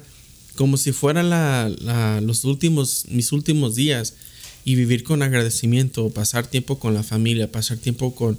[0.54, 4.14] como si fuera la, los últimos, mis últimos días
[4.64, 8.38] y vivir con agradecimiento, pasar tiempo con la familia, pasar tiempo con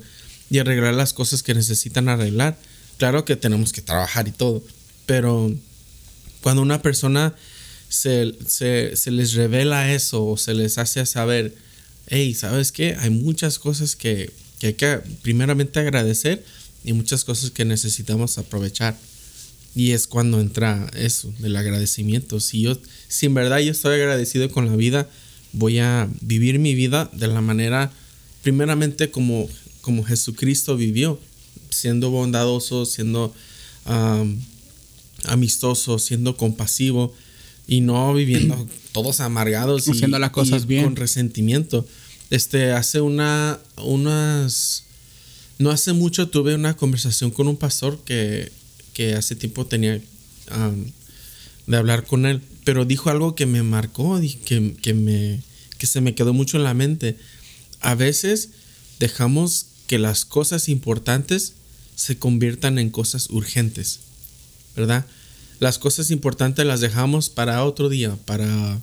[0.50, 2.56] y arreglar las cosas que necesitan arreglar.
[2.96, 4.62] Claro que tenemos que trabajar y todo,
[5.04, 5.52] pero
[6.42, 7.34] cuando una persona
[7.88, 11.54] se, se- se les revela eso o se les hace saber,
[12.08, 12.96] hey, ¿sabes qué?
[13.00, 16.44] Hay muchas cosas que, que hay que primeramente agradecer
[16.84, 18.96] y muchas cosas que necesitamos aprovechar.
[19.76, 22.38] Y es cuando entra eso, del agradecimiento.
[22.40, 25.08] Si yo, si en verdad yo estoy agradecido con la vida,
[25.52, 27.90] voy a vivir mi vida de la manera,
[28.42, 29.48] primeramente como,
[29.80, 31.18] como Jesucristo vivió,
[31.70, 33.34] siendo bondadoso, siendo
[33.84, 34.40] am,
[35.24, 37.12] amistoso, siendo compasivo
[37.66, 40.85] y no viviendo todos amargados y, Haciendo las cosas y bien.
[40.85, 41.87] con resentimiento.
[42.31, 44.85] Este, hace una, unas,
[45.59, 48.50] no hace mucho tuve una conversación con un pastor que,
[48.92, 50.00] que hace tiempo tenía
[51.66, 55.42] de hablar con él, pero dijo algo que me marcó, di- que, que, me,
[55.79, 57.16] que se me quedó mucho en la mente.
[57.81, 58.50] A veces
[59.00, 61.55] dejamos que las cosas importantes
[61.96, 64.00] se conviertan en cosas urgentes,
[64.77, 65.07] ¿verdad?
[65.60, 68.80] Las cosas importantes las dejamos para otro día, para,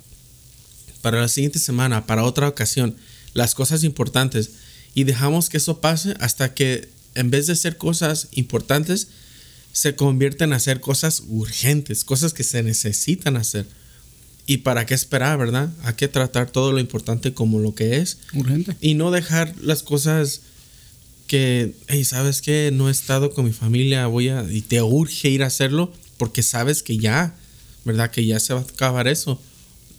[1.02, 2.96] para la siguiente semana, para otra ocasión.
[3.34, 4.52] Las cosas importantes.
[4.94, 9.08] Y dejamos que eso pase hasta que en vez de ser cosas importantes,
[9.74, 13.66] se convierten a ser cosas urgentes, cosas que se necesitan hacer.
[14.46, 15.72] ¿Y para qué esperar, verdad?
[15.84, 18.76] Hay que tratar todo lo importante como lo que es Urgente.
[18.82, 20.42] y no dejar las cosas
[21.28, 22.72] que, hey, ¿sabes qué?
[22.74, 26.44] No he estado con mi familia, voy a, y te urge ir a hacerlo porque
[26.44, 27.34] sabes que ya,
[27.84, 28.12] ¿verdad?
[28.12, 29.42] Que ya se va a acabar eso.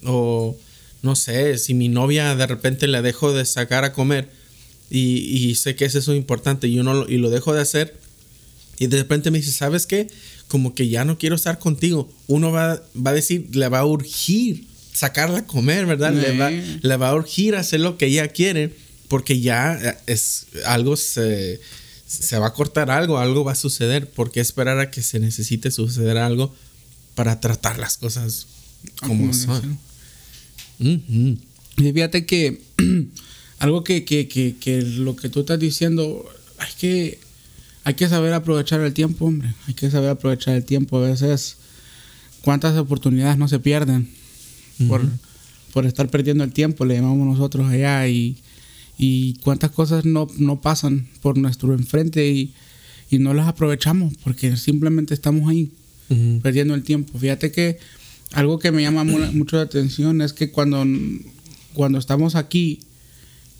[0.05, 0.57] O,
[1.03, 4.31] no sé, si mi novia de repente le dejo de sacar a comer
[4.89, 7.61] y, y sé que es eso importante y, yo no lo, y lo dejo de
[7.61, 7.99] hacer
[8.79, 10.07] y de repente me dice, ¿sabes qué?
[10.47, 12.09] Como que ya no quiero estar contigo.
[12.29, 16.13] Uno va, va a decir, le va a urgir sacarla a comer, ¿verdad?
[16.13, 18.73] Le, va, le va a urgir hacer lo que ella quiere
[19.09, 21.61] porque ya es algo se,
[22.13, 24.11] se va a cortar algo, algo va a suceder.
[24.11, 26.55] ¿Por qué esperar a que se necesite suceder algo
[27.15, 28.47] para tratar las cosas
[29.01, 29.79] como son?
[30.79, 31.39] Ujú.
[31.79, 32.61] Y fíjate que
[33.59, 36.29] algo que, que, que, que lo que tú estás diciendo,
[36.67, 37.19] es que
[37.85, 39.55] hay que saber aprovechar el tiempo, hombre.
[39.67, 40.99] Hay que saber aprovechar el tiempo.
[40.99, 41.57] A veces,
[42.43, 44.09] cuántas oportunidades no se pierden
[44.87, 45.03] por,
[45.73, 48.07] por estar perdiendo el tiempo, le llamamos nosotros allá.
[48.07, 48.37] Y,
[48.99, 52.53] y cuántas cosas no, no pasan por nuestro enfrente y,
[53.11, 55.71] y no las aprovechamos porque simplemente estamos ahí
[56.43, 57.19] perdiendo el tiempo.
[57.19, 57.79] Fíjate que
[58.33, 60.85] algo que me llama mu- mucho la atención es que cuando,
[61.75, 62.81] cuando estamos aquí,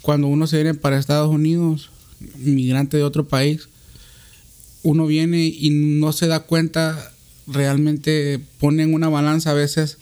[0.03, 1.91] cuando uno se viene para Estados Unidos,
[2.39, 3.69] migrante de otro país,
[4.83, 7.13] uno viene y no se da cuenta,
[7.47, 9.99] realmente pone en una balanza a veces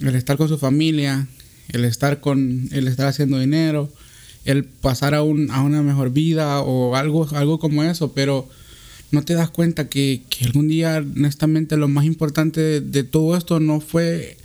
[0.00, 1.26] el estar con su familia,
[1.70, 3.90] el estar con, el estar haciendo dinero,
[4.48, 8.48] el pasar a, un, a una mejor vida o algo, algo como eso, pero
[9.10, 13.36] no te das cuenta que, que algún día, honestamente, lo más importante de, de todo
[13.36, 14.38] esto no fue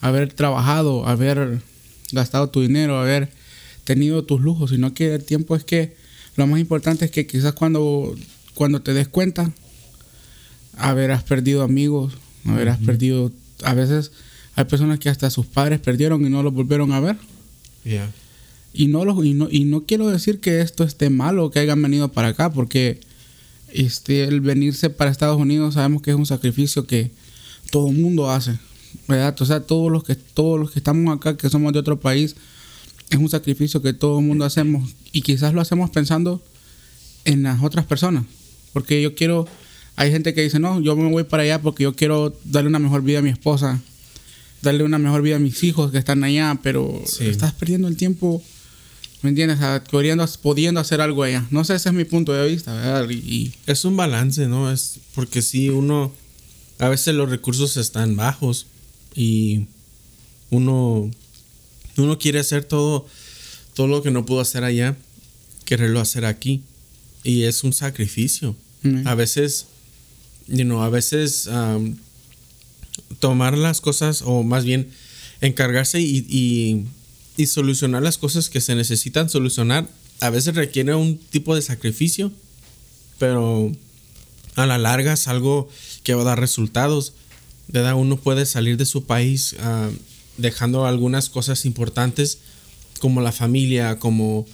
[0.00, 1.60] haber trabajado, haber
[2.10, 3.28] gastado tu dinero, haber
[3.84, 5.94] tenido tus lujos, sino que el tiempo es que
[6.36, 8.16] lo más importante es que quizás cuando,
[8.54, 9.52] cuando te des cuenta,
[10.78, 12.14] haberás perdido amigos,
[12.46, 13.30] haberás perdido,
[13.62, 14.10] a veces
[14.54, 17.18] hay personas que hasta sus padres perdieron y no los volvieron a ver.
[17.84, 18.10] Yeah.
[18.72, 21.82] Y no, los, y, no, y no quiero decir que esto esté malo, que hayan
[21.82, 23.00] venido para acá, porque
[23.72, 27.10] este, el venirse para Estados Unidos sabemos que es un sacrificio que
[27.70, 28.58] todo el mundo hace,
[29.08, 29.36] ¿verdad?
[29.40, 32.36] O sea, todos los, que, todos los que estamos acá, que somos de otro país,
[33.10, 36.40] es un sacrificio que todo el mundo hacemos y quizás lo hacemos pensando
[37.24, 38.24] en las otras personas,
[38.72, 39.46] porque yo quiero,
[39.96, 42.78] hay gente que dice, no, yo me voy para allá porque yo quiero darle una
[42.78, 43.80] mejor vida a mi esposa,
[44.62, 47.26] darle una mejor vida a mis hijos que están allá, pero Sí.
[47.26, 48.42] estás perdiendo el tiempo,
[49.22, 49.60] ¿me entiendes?
[49.60, 51.46] A- Pudiendo, pudiendo hacer algo allá.
[51.50, 53.08] No sé, ese es mi punto de vista, ¿verdad?
[53.10, 54.70] Y, y- Es un balance, ¿no?
[54.72, 56.12] Es porque si uno
[56.78, 58.66] a veces los recursos están bajos
[59.14, 59.66] y
[60.50, 61.10] uno
[61.96, 63.06] uno quiere hacer todo
[63.74, 64.96] todo lo que no pudo hacer allá,
[65.64, 66.62] quererlo hacer aquí
[67.22, 68.56] y es un sacrificio.
[68.82, 69.06] Mm.
[69.06, 69.66] A veces
[70.48, 71.96] you know, a veces um,
[73.18, 74.88] tomar las cosas o más bien
[75.40, 76.84] encargarse y, y,
[77.40, 79.88] y solucionar las cosas que se necesitan solucionar
[80.20, 82.30] a veces requiere un tipo de sacrificio
[83.20, 83.70] pero
[84.56, 85.68] a la larga es algo
[86.02, 87.12] que va a dar resultados.
[87.68, 87.94] ¿verdad?
[87.94, 89.90] Uno puede salir de su país ah,
[90.38, 92.38] dejando algunas cosas importantes
[92.98, 94.46] como la familia, como,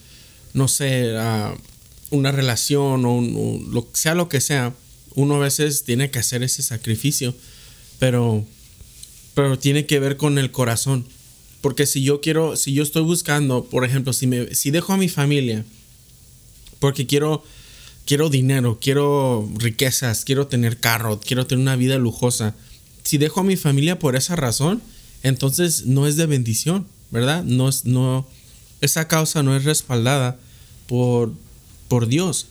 [0.53, 1.55] no sé, ah,
[2.11, 3.21] una relación o
[3.71, 4.75] lo, sea lo que sea.
[5.15, 7.35] Uno a veces tiene que hacer ese sacrificio,
[7.99, 8.45] pero,
[9.35, 11.07] pero tiene que ver con el corazón.
[11.61, 14.97] Porque si yo quiero, si yo estoy buscando, por ejemplo, si, me, si dejo a
[14.97, 15.65] mi familia,
[16.79, 17.43] porque quiero
[18.07, 22.55] quiero dinero, quiero riquezas, quiero tener carro, quiero tener una vida lujosa.
[23.03, 24.81] Si dejo a mi familia por esa razón,
[25.23, 27.45] entonces no es de bendición, ¿verdad?
[27.45, 28.27] No es, no,
[28.81, 30.39] esa causa no es respaldada
[30.87, 31.33] por,
[31.89, 32.47] por Dios.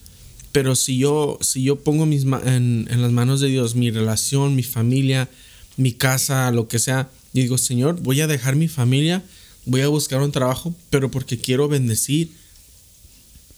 [0.51, 4.55] Pero si yo, si yo pongo mis en, en las manos de Dios mi relación,
[4.55, 5.29] mi familia,
[5.77, 9.23] mi casa, lo que sea, y digo, Señor, voy a dejar mi familia,
[9.65, 12.31] voy a buscar un trabajo, pero porque quiero bendecir,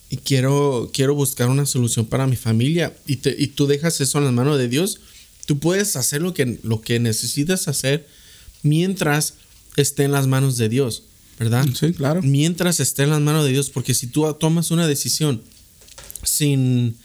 [0.09, 4.17] y quiero, quiero buscar una solución para mi familia y, te- y tú dejas eso
[4.19, 4.99] en las manos de Dios,
[5.45, 8.07] tú puedes hacer lo que, lo que necesitas hacer
[8.63, 9.33] mientras
[9.75, 11.03] esté en las manos de Dios,
[11.37, 11.65] ¿verdad?
[11.77, 12.21] sí, claro.
[12.23, 15.41] Mientras esté en las manos de Dios, porque si tú tomas una decisión
[16.23, 16.95] sin,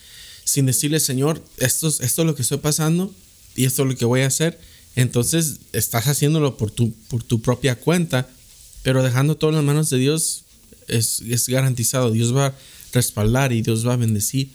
[0.44, 3.12] sin decirle, Señor, esto, es- esto es lo que estoy pasando
[3.56, 4.60] y esto es lo que voy a hacer,
[4.96, 8.28] entonces estás haciéndolo por tu, por tu propia cuenta,
[8.82, 10.42] pero dejando todo en las manos de Dios
[10.88, 12.54] es, es garantizado, Dios va a
[12.92, 14.50] respaldar y Dios va a bendecir.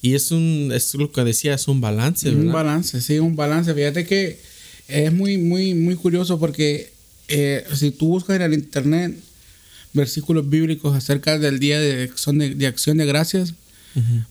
[0.00, 2.52] Y es un, es lo que decía, es un balance, Un ¿verdad?
[2.52, 3.74] balance, sí, un balance.
[3.74, 4.38] Fíjate que
[4.86, 6.92] es muy, muy, muy curioso porque
[7.28, 9.16] eh, si tú buscas en el internet
[9.92, 13.54] versículos bíblicos acerca del día de acción de, de acción de gracias,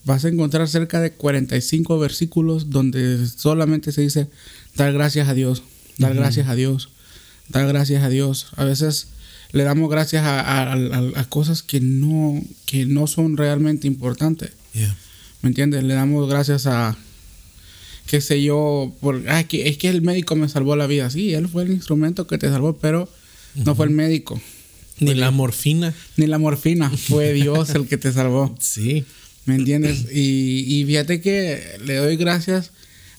[0.04, 4.28] Vas a encontrar cerca de 45 versículos donde solamente se dice
[4.76, 5.62] dar gracias a Dios,
[5.98, 6.88] dar gracias a Dios,
[7.48, 8.46] dar gracias a Dios.
[8.56, 9.08] A veces
[9.52, 14.52] le damos gracias a, a- a- a cosas que no, que no son realmente importantes.
[14.72, 14.96] Yeah.
[15.42, 15.84] ¿Me entiendes?
[15.84, 16.96] Le damos gracias a,
[18.06, 21.10] qué sé yo, por, ah, que, es que el médico me salvó la vida.
[21.10, 23.08] Sí, él fue el instrumento que te salvó, pero
[23.54, 24.40] no fue el médico,
[25.00, 25.92] Ni la morfina.
[26.16, 28.54] ni la morfina, fue Dios el que te salvó.
[28.60, 29.04] Sí.
[29.48, 30.04] ¿Me entiendes?
[30.12, 32.70] Y, y fíjate que le doy gracias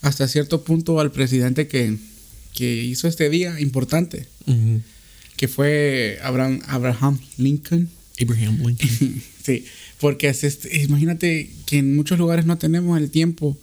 [0.01, 1.97] hasta cierto punto al presidente que,
[2.53, 4.27] que hizo este día importante,
[5.35, 7.89] que fue Abraham, Abraham Lincoln.
[8.21, 9.23] Abraham Lincoln.
[9.43, 9.65] Sí,
[9.99, 13.57] Porque es este- imagínate que en muchos lugares no tenemos el tiempo,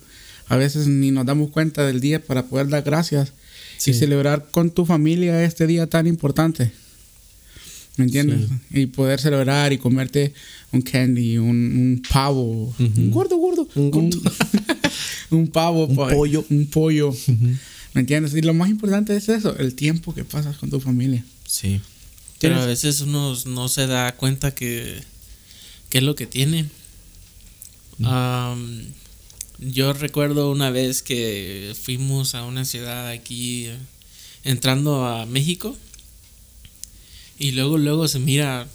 [0.48, 3.32] a veces ni nos damos cuenta del día para poder dar gracias
[3.78, 3.92] Sí.
[3.92, 6.72] y celebrar con tu familia este día tan importante.
[7.96, 8.50] ¿Me entiendes?
[8.70, 10.34] Y poder celebrar y comerte
[10.72, 14.20] un candy, un, un pavo, un gordo, gordo, Un gordo.
[15.30, 16.44] un pavo, Un pa- pollo.
[16.50, 17.14] un pollo.
[17.94, 18.34] ¿Me entiendes?
[18.34, 21.24] Y lo más importante es eso, el tiempo que pasas con tu familia.
[21.46, 21.80] Sí.
[22.38, 25.00] Pero a veces uno no se da cuenta que,
[25.88, 26.66] que es lo que tiene.
[28.04, 28.82] Am,
[29.58, 33.68] yo recuerdo una vez que fuimos a una ciudad aquí
[34.44, 35.74] entrando a México
[37.38, 38.66] y luego luego se mira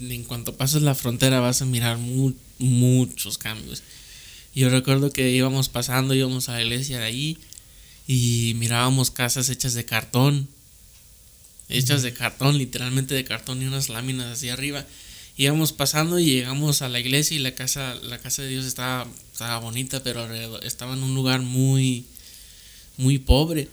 [0.00, 3.82] en cuanto pasas la frontera vas a mirar mu- muchos cambios.
[4.54, 7.38] Yo recuerdo que íbamos pasando, íbamos a la iglesia de ahí
[8.08, 10.48] y mirábamos casas hechas de cartón
[11.68, 14.86] hechas de cartón, literalmente de cartón y unas láminas así arriba.
[15.36, 19.06] Íbamos pasando y llegamos a la iglesia y la casa, la casa de Dios estaba,
[19.32, 22.06] estaba bonita, pero estaba en un lugar muy,
[22.96, 23.68] muy pobre.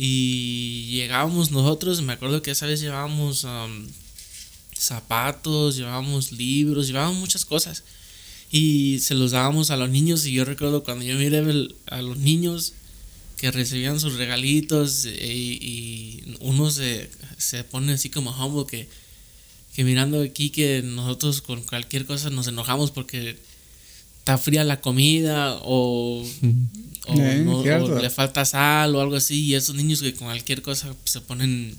[0.00, 3.88] Y llegábamos nosotros, me acuerdo que esa vez llevábamos um,
[4.72, 7.82] zapatos, llevábamos libros, llevábamos muchas cosas.
[8.52, 11.38] Y se los dábamos a los niños y yo recuerdo cuando yo miré
[11.86, 12.74] a los niños
[13.36, 18.88] que recibían sus regalitos eh, y, y uno se, se pone así como humble que,
[19.74, 23.36] que mirando aquí que nosotros con cualquier cosa nos enojamos porque
[24.28, 27.98] está fría la comida o, o Eh, no- o cierto.
[27.98, 31.74] le falta sal o algo así y esos niños que con cualquier cosa se ponen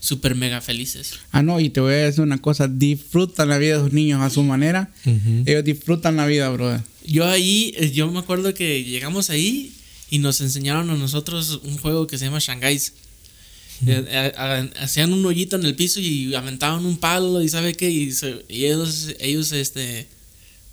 [0.00, 1.12] súper mega felices.
[1.30, 4.20] Ah, no, y te voy a decir una cosa, disfrutan la vida de sus niños
[4.22, 4.90] a su manera.
[5.46, 6.80] Ellos disfrutan la vida, brother.
[7.06, 9.72] Yo ahí, eh, yo me acuerdo que llegamos ahí
[10.10, 12.92] y nos enseñaron a nosotros un juego que se llama Shanghais.
[13.86, 17.88] Eh, eh, Hacían un hoyito en el piso y aventaban un palo y sabe qué
[17.90, 20.08] y, se- y ellos, ellos este,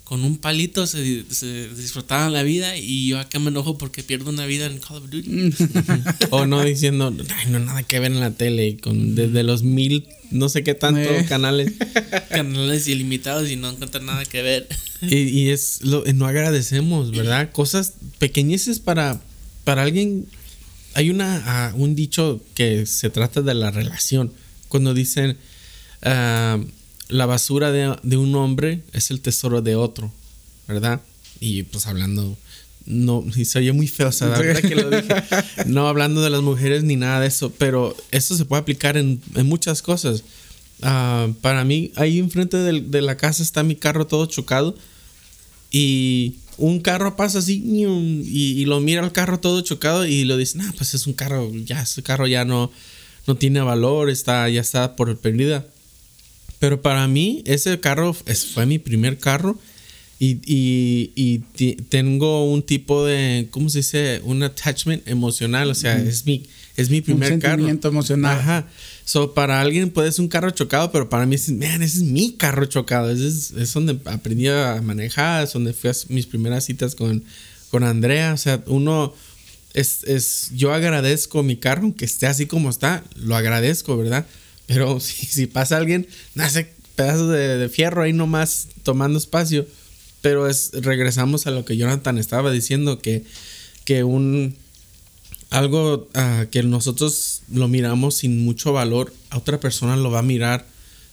[0.06, 4.30] con un palito se, se disfrutaban la vida y yo acá me enojo porque pierdo
[4.30, 5.52] una vida en Call of Duty.
[6.30, 10.06] O no diciendo, ay, no nada que ver en la tele, con desde los mil,
[10.30, 11.26] no sé qué tantos Eh.
[11.28, 11.72] canales.
[12.30, 14.68] Canales ilimitados y no encuentran nada que ver.
[15.02, 17.50] Y, y es lo no agradecemos, ¿verdad?
[17.50, 19.20] Cosas pequeñeces para,
[19.64, 20.26] para alguien.
[20.94, 24.32] Hay una ah, un dicho que se trata de la relación.
[24.68, 25.36] Cuando dicen
[26.02, 26.60] ah,
[27.08, 30.12] la basura de, de un hombre es el tesoro de otro,
[30.68, 31.00] ¿verdad?
[31.40, 32.36] Y pues hablando.
[32.86, 35.14] No, y se oye muy feo, o sea, la verdad que lo dije.
[35.66, 39.20] No hablando de las mujeres ni nada de eso, pero eso se puede aplicar en,
[39.34, 40.22] en muchas cosas.
[40.82, 44.76] Ah, para mí, ahí enfrente del- de la casa está mi carro todo chocado.
[45.70, 50.36] Y un carro pasa así y, y lo mira el carro todo chocado y lo
[50.36, 52.70] dice, nah, pues es un carro, ya ese carro ya no,
[53.26, 55.66] no tiene valor, está, ya está por pérdida.
[56.58, 59.58] Pero para mí, ese carro es- fue mi primer carro.
[60.18, 64.22] Y, y- y tengo un tipo de, ¿cómo se dice?
[64.24, 65.68] Un attachment emocional.
[65.70, 66.44] O sea, es mi,
[66.78, 67.56] es mi primer carro.
[67.56, 68.38] sentimiento emocional.
[68.38, 68.68] Ajá.
[69.04, 72.02] So, para alguien puede ser un carro chocado, pero para mí es, man, ese es
[72.02, 73.10] mi carro chocado.
[73.10, 77.22] Es, es donde aprendí a manejar, es donde fui a mis primeras citas con,
[77.70, 78.32] con Andrea.
[78.32, 79.12] O sea, uno
[79.74, 84.24] es, es, yo agradezco mi carro, aunque esté así como está, lo agradezco, ¿verdad?
[84.66, 86.06] Pero si, pasa alguien,
[86.38, 89.66] hace pedazos de, de fierro ahí nomás tomando espacio.
[90.22, 93.24] Pero es, regresamos a lo que Jonathan estaba diciendo, que,
[93.84, 94.56] que un,
[95.50, 100.22] algo ah, que nosotros lo miramos sin mucho valor, a otra persona lo va a
[100.22, 100.66] mirar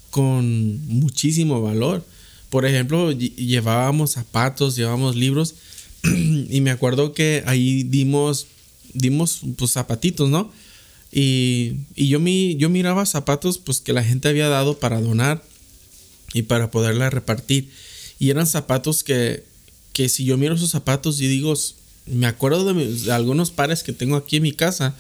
[0.09, 2.03] con muchísimo valor.
[2.49, 5.55] Por ejemplo, lle- llevábamos zapatos, llevábamos libros
[6.03, 8.47] y me acuerdo que ahí dimos,
[8.93, 10.51] dimos pues zapatitos, ¿no?
[11.15, 15.43] Y, y yo, mi, yo miraba zapatos pues que la gente había dado para donar
[16.34, 17.69] y para poderla repartir.
[18.17, 19.43] Y eran zapatos que,
[19.93, 21.54] que si yo miro esos zapatos y digo,
[22.08, 24.95] me acuerdo de, algunos pares que tengo aquí en mi casa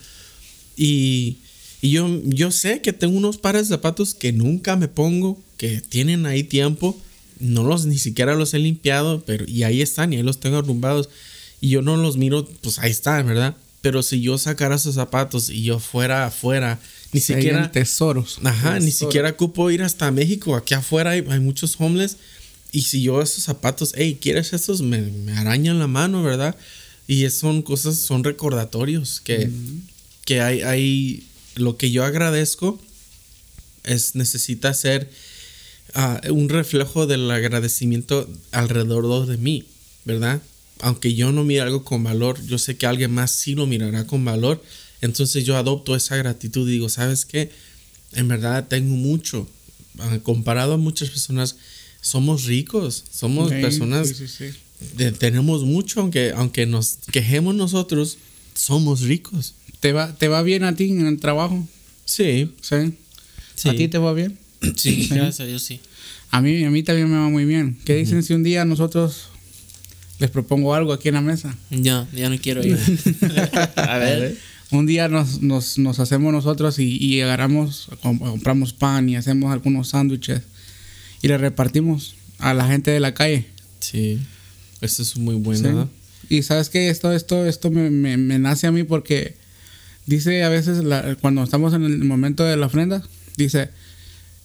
[0.77, 1.37] y,
[1.81, 5.81] y yo, yo sé que tengo unos pares de zapatos que nunca me pongo, que
[5.81, 6.95] tienen ahí tiempo,
[7.39, 10.57] no los ni siquiera los he limpiado, pero y ahí están y ahí los tengo
[10.57, 11.09] arrumbados
[11.59, 13.57] y yo no los miro, pues ahí están, ¿verdad?
[13.83, 16.79] Pero si yo sacara esos zapatos y yo fuera afuera,
[17.11, 18.39] ni Serían siquiera tesoros.
[18.41, 19.09] Ajá, ni Tesoros.
[19.11, 20.55] siquiera ocupo ir hasta México.
[20.55, 22.15] Aquí afuera hay, hay muchos homeless.
[22.71, 24.81] Y si yo esos zapatos, hey, ¿quieres estos?
[24.81, 26.55] Me, me arañan la mano, ¿verdad?
[27.07, 29.49] Y son cosas, son recordatorios que,
[30.23, 32.79] que hay, hay, lo que yo agradezco
[33.83, 35.09] es, necesita ser
[35.93, 39.65] ah, un reflejo del agradecimiento alrededor de mí,
[40.05, 40.41] ¿verdad?
[40.83, 44.05] Aunque yo no mire algo con valor, yo sé que alguien más sí lo mirará
[44.05, 44.61] con valor.
[45.01, 47.49] Entonces yo adopto esa gratitud y digo, ¿sabes qué?
[48.13, 49.47] En verdad tengo mucho.
[49.99, 51.55] Ah, comparado a muchas personas,
[52.01, 54.45] somos ricos, somos personas, sí, sí, sí.
[54.97, 58.17] de- tenemos mucho, aunque, aunque nos quejemos nosotros,
[58.53, 59.53] somos ricos.
[59.79, 61.65] ¿Te va, ¿Te va bien a ti en el trabajo?
[62.05, 62.93] Sí, Sí.
[63.55, 63.69] sí.
[63.69, 64.37] ¿A ti te va bien?
[64.75, 65.79] Sí, gracias a Dios, sí.
[66.31, 67.77] A mí, a mí también me va muy bien.
[67.85, 69.27] ¿Qué dicen si un día nosotros
[70.23, 71.53] les propongo algo aquí en la mesa?
[71.69, 72.79] Ya, ya no quiero ir.
[73.75, 74.37] a ver.
[74.71, 79.51] Un día nos, nos, nos hacemos nosotros y, y agarramos, com- compramos pan y hacemos
[79.51, 80.43] algunos sándwiches
[81.21, 83.47] y le repartimos a la gente de la calle.
[83.81, 84.17] Sí,
[84.79, 85.89] eso es muy bueno.
[86.29, 86.37] Sí.
[86.37, 89.35] Y sabes que esto, esto, esto me, me- me nace a mí porque
[90.05, 93.03] dice a veces la- cuando estamos en el momento de la ofrenda,
[93.35, 93.71] dice,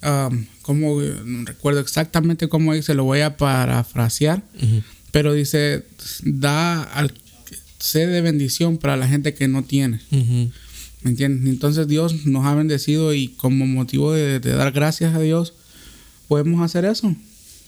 [0.03, 4.83] um, como no recuerdo exactamente cómo dice, lo voy a parafrasear, Ujú.
[5.11, 5.85] Pero dice,
[6.23, 7.13] da al
[7.79, 10.01] sé de bendición para la gente que no tiene.
[10.11, 11.49] ¿Me entiendes?
[11.49, 15.55] Entonces Dios nos ha bendecido y como motivo de, de dar gracias a Dios
[16.27, 17.15] podemos hacer eso.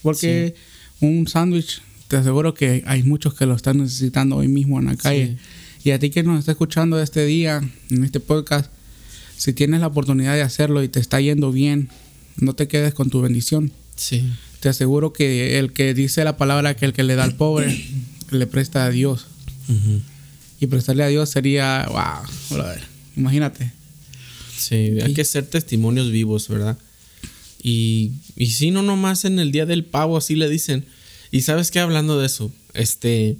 [0.03, 0.55] Porque
[1.01, 4.97] un sándwich, te aseguro que hay muchos que lo están necesitando hoy mismo en la
[4.97, 5.39] calle.
[5.83, 8.71] Y a ti que nos está escuchando este día, en este podcast,
[9.37, 11.89] si tienes la oportunidad de hacerlo y te está yendo bien,
[12.37, 13.73] no te quedes con tu bendición.
[13.97, 14.31] Sí,
[14.61, 17.85] Te aseguro que el que dice la palabra que el que le da al pobre,
[18.31, 19.27] le presta a Dios.
[20.61, 22.83] Y prestarle a Dios sería, wow, brother,
[23.17, 23.73] imagínate.
[24.57, 26.77] sí, hay que ser testimonios vivos, ¿verdad?
[27.63, 30.85] Y, y sí, no nomás en el día del pavo, así le dicen.
[31.31, 33.37] Y sabes qué, hablando de eso, este,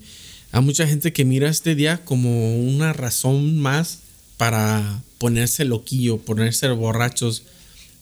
[0.53, 4.01] hay mucha gente que mira este día como una razón más
[4.37, 7.43] para ponerse loquillo, ponerse borrachos.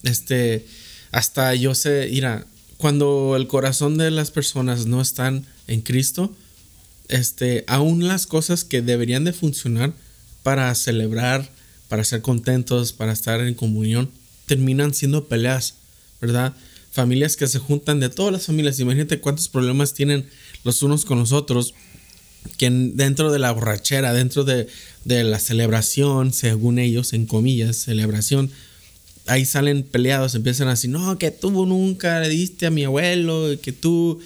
[0.03, 0.65] Este,
[1.11, 2.47] hasta yo sé, mira,
[2.79, 6.35] cuando el corazón de las personas no están en Cristo,
[7.09, 9.93] este, aún las cosas que deberían de funcionar
[10.43, 11.51] para celebrar,
[11.89, 14.11] para ser contentos, para estar en comunión,
[14.47, 15.75] terminan siendo peleas,
[16.21, 16.55] ¿verdad?
[16.91, 20.27] Familias que se juntan de todas las familias, imagínate cuántos problemas tienen
[20.65, 21.75] los unos con los otros,
[22.57, 24.69] que en- dentro de la borrachera, dentro de,
[25.05, 28.51] de la celebración, según ellos, en comillas, celebración,
[29.29, 33.73] ahí salen peleados, empiezan así, no, que tú nunca le diste a mi abuelo, que
[33.73, 34.21] tú...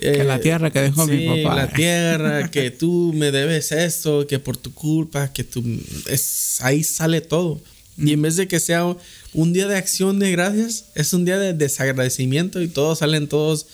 [0.00, 1.56] Que la tierra que dejó mi papá.
[1.56, 5.64] La tierra, que tú me debes esto, que por tu culpa, que tú...
[6.08, 7.60] Es, ahí sale todo.
[7.98, 8.94] Y en vez de que sea
[9.32, 13.66] un día de acción de gracias, es un día de desagradecimiento y todos salen todos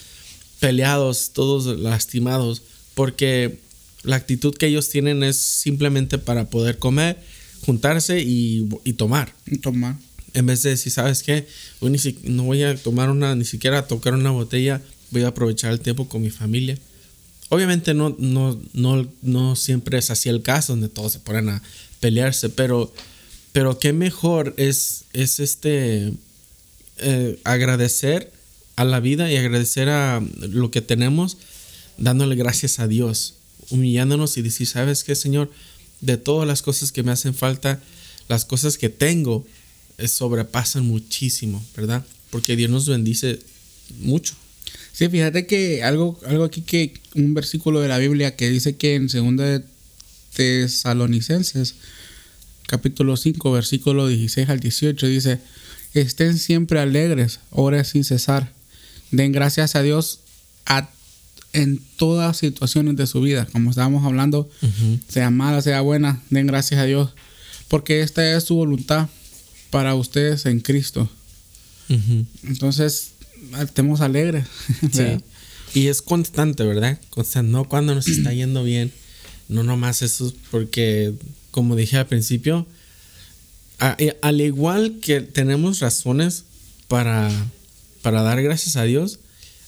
[0.61, 2.63] peleados, todos lastimados,
[2.95, 3.59] porque
[4.05, 7.19] la actitud que ellos tienen es simplemente para poder comer,
[7.67, 9.35] juntarse y, y tomar.
[9.61, 9.97] Tomar.
[10.35, 11.47] En vez de decir, ¿sabes qué?
[11.81, 14.81] Hoy no voy a tomar una, ni siquiera tocar una botella,
[15.11, 16.79] voy a aprovechar el tiempo con mi familia.
[17.51, 21.63] Obviamente no, no, no, no siempre es así el caso, donde todos se ponen a
[22.01, 22.93] pelearse, pero,
[23.53, 26.15] pero qué mejor es, es este
[26.99, 28.33] eh, agradecer
[28.77, 31.37] a la vida y agradecer a lo que tenemos,
[31.99, 33.35] dándole gracias a Dios,
[33.71, 35.51] humillándonos y decir, ¿sabes qué, Señor?
[36.01, 37.81] De todas las cosas que me hacen falta,
[38.29, 39.45] las cosas que tengo
[40.09, 42.05] sobrepasan muchísimo, ¿verdad?
[42.31, 43.39] Porque Dios nos bendice
[44.01, 44.35] mucho.
[44.93, 48.95] Sí, fíjate que algo, algo aquí que un versículo de la Biblia que dice que
[48.95, 49.63] en 2 de
[50.35, 51.75] Tesalonicenses,
[52.67, 55.39] capítulo 5, versículo 16 al 18, dice,
[55.95, 58.53] estén siempre alegres, oren sin cesar,
[59.11, 60.21] den gracias a Dios
[60.67, 60.89] a-
[61.55, 64.49] en todas situaciones de su vida, como estábamos hablando,
[65.09, 67.11] sea mala, sea buena, den gracias a Dios,
[67.69, 69.09] porque esta es su voluntad
[69.73, 71.09] para ustedes en Cristo.
[72.45, 73.13] Entonces,
[73.61, 74.47] estemos alegres.
[74.93, 75.19] Sí.
[75.75, 77.01] Y es constante, ¿verdad?
[77.11, 78.93] Constante, no cuando nos está yendo bien,
[79.49, 81.15] no nomás eso, porque
[81.51, 82.67] como dije al principio,
[83.79, 86.45] a- eh, al igual que tenemos razones
[86.89, 87.31] para,
[88.03, 89.19] para dar gracias a Dios,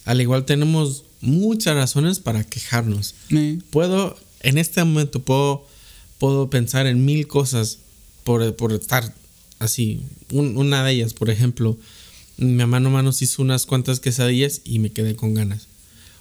[0.05, 3.15] al igual tenemos muchas razones para quejarnos.
[3.29, 3.59] Sí.
[3.71, 5.67] Puedo, en este momento puedo,
[6.19, 7.79] puedo pensar en mil cosas
[8.23, 9.11] por, por estar
[9.65, 10.01] así.
[10.31, 11.77] Un- una de ellas, por ejemplo,
[12.37, 15.67] mi mamá nomás nos hizo unas cuantas quesadillas y me quedé con ganas.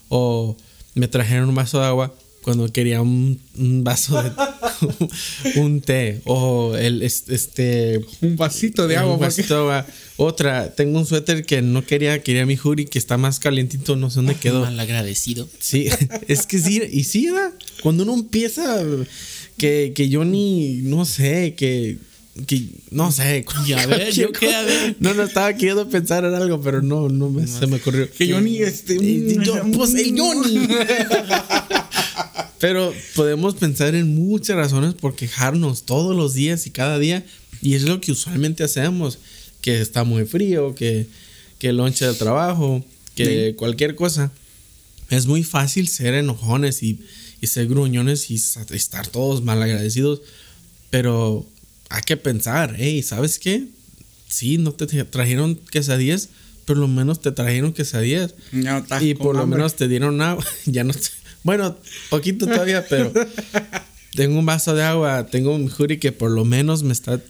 [0.09, 0.57] O
[0.95, 4.31] me trajeron un vaso de agua cuando quería un, un vaso de
[5.57, 6.21] un té.
[6.25, 9.15] O el es- este Un vasito de agua.
[9.15, 9.87] un vasito de agua.
[10.17, 14.11] Otra, tengo un suéter que no quería, quería mi hoodie que está más calientito, no
[14.11, 14.61] sé dónde quedó.
[14.61, 15.49] Mal agradecido.
[15.59, 15.89] Sí,
[16.29, 17.53] es que sí, y sí, ¿verdad?
[17.83, 18.81] Cuando uno empieza,
[19.57, 21.99] que, que yo ni, no sé, que,
[22.47, 23.45] que no sé.
[23.67, 24.97] Y a ver, yo qué, a ver.
[24.99, 28.11] No, no, estaba queriendo pensar en algo, pero no, no me, se me ocurrió.
[28.11, 28.99] Que yo ni este.
[29.45, 30.69] Yo, pues el Johnny.
[32.61, 37.23] Pero podemos pensar en muchas razones por quejarnos todos los días y cada día.
[37.61, 39.19] Y es lo que usualmente hacemos.
[39.61, 41.07] Que está muy frío, que,
[41.59, 42.83] que el lonche del trabajo,
[43.15, 44.33] que cualquier cosa.
[45.11, 47.01] Es muy fácil ser enojones y,
[47.43, 50.23] y ser gruñones y estar todos malagradecidos.
[50.89, 51.47] Pero
[51.95, 53.65] hay que pensar, hey, ¿sabes qué?
[54.29, 56.29] Sí, no te trajeron quesadillas,
[56.65, 58.35] pero lo menos te trajeron quesadillas.
[58.53, 59.59] No Y por lo hambre.
[59.59, 60.45] menos te dieron agua.
[60.67, 60.93] ya no.
[61.43, 61.77] Bueno,
[62.11, 63.13] poquito todavía, pero
[64.15, 67.21] tengo un vaso de agua, tengo un hoodie que por lo menos me está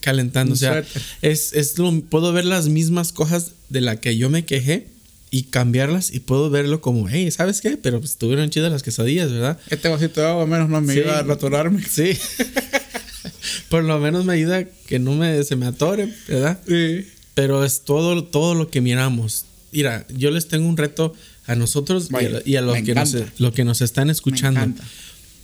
[0.00, 0.54] calentando.
[0.54, 0.84] O sea,
[1.22, 4.88] es, es lo, puedo ver las mismas cosas de la que yo me quejé
[5.30, 7.76] y cambiarlas y puedo verlo como, hey, ¿sabes qué?
[7.76, 9.58] Pero pues, estuvieron chidas las quesadillas, ¿verdad?
[9.68, 11.00] Este vasito de agua menos no me Sí.
[11.00, 11.82] iba a raturarme.
[11.84, 12.16] Sí.
[13.68, 16.60] por lo menos me ayuda que no me, se me atore, ¿verdad?
[16.66, 17.06] Sí.
[17.34, 19.44] Pero es todo, todo lo que miramos.
[19.72, 21.14] Mira, yo les tengo un reto
[21.46, 24.60] a nosotros y a- y, los que nos, que nos están escuchando.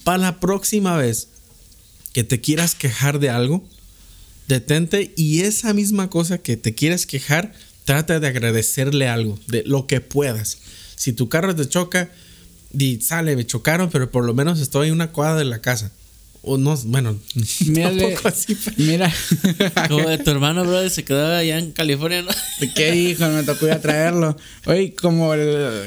[0.05, 1.29] Para la próxima vez
[2.13, 3.65] que te quieras quejar de algo,
[4.49, 7.53] detente y esa misma cosa que te quieres quejar,
[7.85, 10.59] trata de agradecerle algo, de lo que puedas.
[10.97, 12.11] Si tu carro te choca,
[12.73, 15.93] di, sale, me chocaron, pero por lo menos estoy en una cuadra de la casa.
[16.43, 17.19] O no, bueno,
[17.67, 19.13] Mírale, tampoco así, pero- mira.
[19.89, 22.31] Como de tu hermano, bro, se quedó allá en California, ¿no?
[22.75, 23.29] ¿Qué hijo?
[23.29, 24.37] Me tocó ir a traerlo.
[24.67, 25.87] Oye, como el.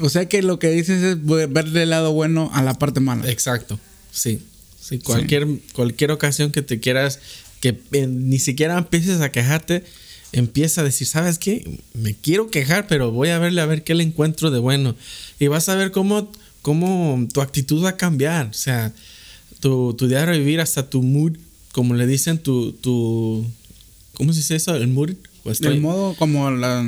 [0.00, 3.28] O sea que lo que dices es verle el lado bueno a la parte mala.
[3.30, 3.78] Exacto,
[4.12, 4.40] sí.
[4.80, 7.18] Sí, cualquier, cualquier ocasión que te quieras,
[7.60, 9.82] que eh, ni siquiera empieces a quejarte,
[10.32, 11.80] empieza a decir, ¿sabes qué?
[11.94, 14.94] Me quiero quejar, pero voy a verle a ver qué le encuentro de bueno.
[15.40, 18.48] Y vas a ver cómo, cómo tu actitud va a cambiar.
[18.48, 18.92] O sea,
[19.64, 21.38] tu, tu diario de vivir, hasta tu mood,
[21.72, 23.46] como le dicen, tu, tu
[24.12, 24.74] ¿cómo se dice eso?
[24.76, 25.12] El mood.
[25.62, 26.84] El modo como la.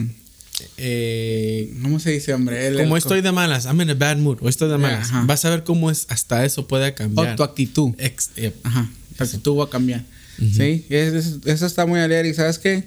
[0.77, 2.67] eh, ¿Cómo se dice, hombre?
[2.67, 5.09] El- como el- estoy de malas, I'm in a bad mood, o estoy de malas.
[5.09, 5.25] Ajá.
[5.27, 7.33] Vas a ver cómo es, hasta eso puede cambiar.
[7.33, 7.93] O tu actitud.
[7.99, 8.91] Ex- eh, Ajá.
[9.17, 10.05] Tu actitud va a cambiar.
[10.39, 10.85] Sí.
[10.91, 12.29] Es- es- eso está muy alegre.
[12.29, 12.85] ¿Y sabes qué?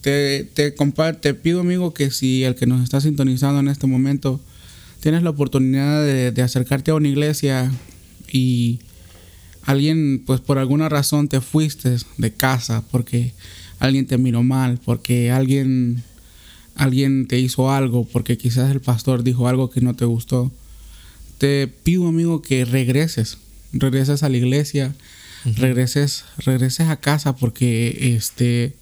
[0.00, 0.72] Te, te,
[1.20, 4.40] te pido, amigo, que si el que nos está sintonizando en este momento
[5.00, 7.70] tienes la oportunidad de, de acercarte a una iglesia
[8.32, 8.78] y
[9.68, 13.34] alguien, pues por alguna razón te fuiste de casa porque
[13.78, 16.02] alguien te miró mal, porque alguien,
[16.74, 20.50] alguien te hizo algo, porque quizás el pastor dijo algo que no te gustó.
[21.36, 23.36] Te pido, amigo, que regreses,
[23.74, 24.94] regreses a la iglesia,
[25.44, 28.74] regreses, regreses a casa porque este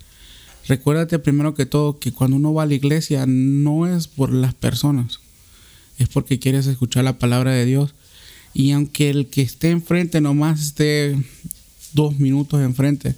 [0.69, 4.55] recuérdate primero que todo que cuando uno va a la iglesia no es por las
[4.55, 5.19] personas,
[5.99, 7.96] es porque quieres escuchar la palabra de Dios.
[8.57, 11.15] Y aunque el que esté enfrente nomás esté
[11.93, 13.15] dos minutos enfrente,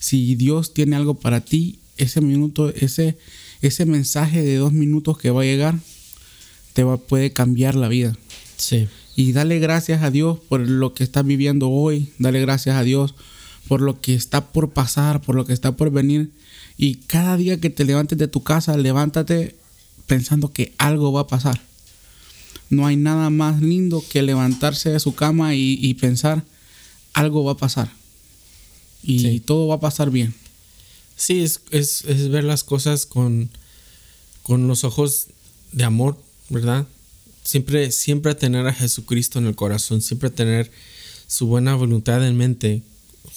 [0.00, 3.16] si Dios tiene algo para ti, ese minuto, ese,
[3.62, 5.78] ese mensaje de dos minutos que va a llegar,
[6.72, 8.18] te va, puede cambiar la vida.
[8.56, 8.88] Sí.
[9.14, 12.08] Y dale gracias a Dios por lo que estás viviendo hoy.
[12.18, 13.14] Dale gracias a Dios
[13.68, 16.32] por lo que está por pasar, por lo que está por venir.
[16.76, 19.54] Y cada día que te levantes de tu casa, levántate
[20.08, 21.69] pensando que algo va a pasar.
[22.70, 26.44] No hay nada más lindo que levantarse de su cama y, y pensar
[27.12, 27.90] algo va a pasar.
[29.02, 29.40] Y Sí.
[29.40, 30.34] todo va a pasar bien.
[31.16, 33.50] Sí, es, es, es ver las cosas con,
[34.42, 35.26] con los ojos
[35.72, 36.16] de amor,
[36.48, 36.86] ¿verdad?
[37.44, 40.70] Siempre, siempre tener a Jesucristo en el corazón, siempre tener
[41.26, 42.82] su buena voluntad en mente.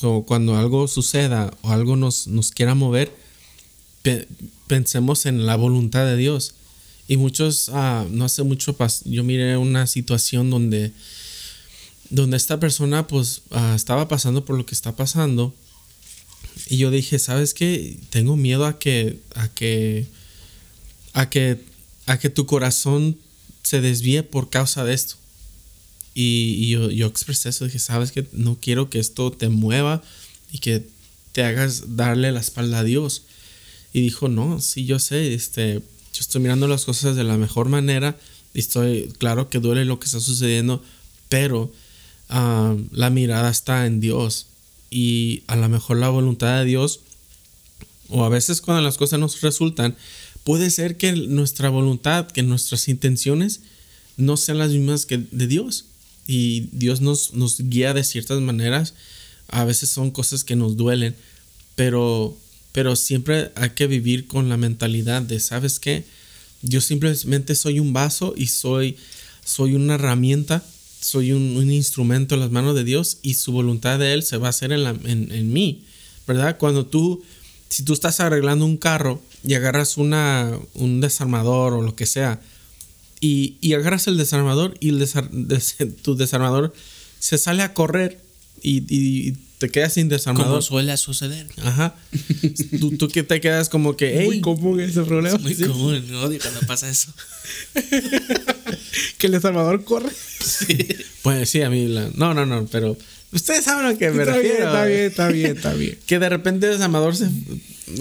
[0.01, 3.11] O cuando algo suceda o algo nos, nos quiera mover,
[4.01, 4.27] pe-
[4.67, 6.53] pensemos en la voluntad de Dios.
[7.07, 8.75] Y muchos, ah, no hace mucho,
[9.05, 10.93] yo miré una situación donde,
[12.09, 15.53] donde esta persona pues ah, estaba pasando por lo que está pasando.
[16.67, 17.97] Y yo dije, ¿sabes qué?
[18.09, 20.07] Tengo miedo a que, a que,
[21.13, 21.59] a que,
[22.05, 23.17] a que tu corazón
[23.63, 25.15] se desvíe por causa de esto.
[26.13, 28.27] Y, y yo, yo expresé eso, dije, ¿sabes qué?
[28.31, 30.03] No quiero que esto te mueva
[30.51, 30.85] y que
[31.31, 33.23] te hagas darle la espalda a Dios.
[33.91, 35.81] Y dijo, no, sí, yo sé, este,
[36.13, 38.17] yo estoy mirando las cosas de la mejor manera
[38.53, 40.83] y estoy, claro que duele lo que está sucediendo,
[41.27, 41.71] pero
[42.29, 44.47] ah, la mirada está en Dios
[44.89, 46.99] y a lo mejor la voluntad de Dios,
[48.09, 49.95] o a veces cuando las cosas nos resultan,
[50.43, 53.61] puede ser que nuestra voluntad, que nuestras intenciones
[54.17, 55.85] no sean las mismas que de Dios.
[56.27, 58.93] Y Dios nos, nos guía de ciertas maneras.
[59.47, 61.15] A veces son cosas que nos duelen,
[61.75, 62.37] pero,
[62.73, 66.03] pero siempre hay que vivir con la mentalidad de, ¿sabes qué?
[66.61, 68.97] Yo simplemente soy un vaso y soy,
[69.45, 70.63] soy una herramienta
[71.03, 74.47] soy un, instrumento en las manos de Dios y su voluntad de Él se va
[74.47, 75.83] a hacer en, la, en, en, mí,
[76.25, 76.57] ¿verdad?
[76.57, 77.21] Cuando tú,
[77.69, 82.41] si tú estás arreglando un carro y agarras una, un desarmador o lo que sea,
[83.19, 86.73] y, y agarras el desarmador y el des, tu desarmador
[87.19, 88.21] se sale a correr
[88.61, 89.33] y,
[89.63, 90.61] te quedas sin Como desarmador.
[90.61, 91.47] suele suceder.
[91.63, 91.95] Ajá.
[92.81, 95.37] tú, tú que te quedas como que, hey, Muy común ese problema.
[95.37, 97.13] Es muy común, odio cuando pasa eso.
[99.17, 100.09] Que el desarmador corre.
[101.21, 102.97] pues sí, a mí, la- no, no, no, pero
[103.31, 104.65] ustedes saben a que me está bien, refiero.
[104.67, 105.97] está bien, está bien, está bien.
[106.05, 107.29] Que de repente el desarmador se,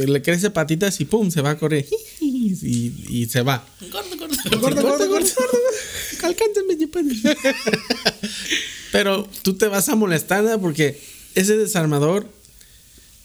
[0.07, 1.87] le crece patitas y pum, se va a correr.
[2.21, 3.65] Y, y se va.
[3.91, 4.37] Gordo, gordo.
[4.61, 5.27] Gordo, gordo, gordo.
[6.23, 6.77] Alcánzame.
[8.93, 10.61] Pero tú te vas a molestar ¿no?
[10.61, 11.01] porque
[11.35, 12.29] ese desarmador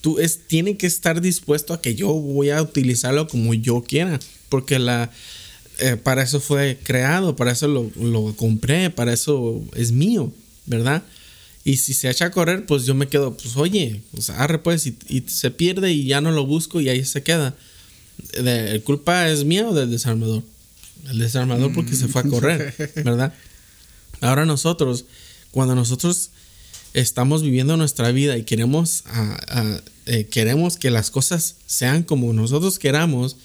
[0.02, 4.20] tú es, tiene que estar dispuesto a que yo voy a utilizarlo como yo quiera.
[4.50, 5.12] Porque la,
[5.80, 10.32] eh, para eso fue creado, para eso lo, lo compré, para eso es mío,
[10.66, 11.04] ¿verdad?
[11.64, 14.88] Y si se echa a correr, pues yo me quedo, pues oye, pues arre pues,
[14.88, 17.56] y, y se pierde y ya no lo busco y ahí se queda.
[18.34, 20.44] ¿La culpa es mía o del desarmador?
[21.10, 23.34] El desarmador porque se fue a correr, ¿verdad?
[24.22, 25.06] Ahora nosotros,
[25.52, 26.32] cuando nosotros
[27.02, 29.04] estamos viviendo nuestra vida y queremos,
[30.08, 33.38] eh, queremos que las cosas sean como nosotros queramos,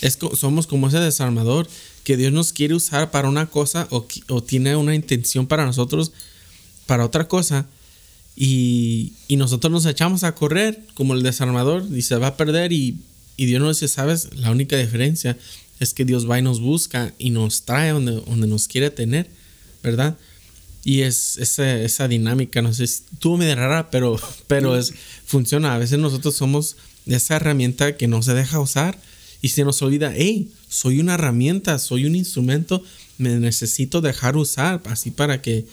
[0.00, 1.68] es, somos como ese desarmador
[2.02, 4.06] que Dios nos quiere usar para una cosa o,
[4.42, 6.12] tiene una intención para nosotros
[6.86, 7.66] para otra cosa
[8.36, 12.96] y, nosotros nos echamos a correr como el desarmador y se va a perder y,
[13.36, 15.36] y Dios nos dice, sabes, la única diferencia
[15.78, 19.28] es que Dios va y nos busca y nos trae donde, donde nos quiere tener,
[19.82, 20.16] ¿verdad?
[20.84, 24.92] Y es esa, esa dinámica, no sé, estuvo medio rara, pero, pero es,
[25.24, 25.74] funciona.
[25.74, 26.76] A veces nosotros somos
[27.06, 28.98] esa herramienta que no se deja usar
[29.40, 32.82] y se nos olvida, hey, soy una herramienta, soy un instrumento,
[33.18, 35.64] me necesito dejar usar así para que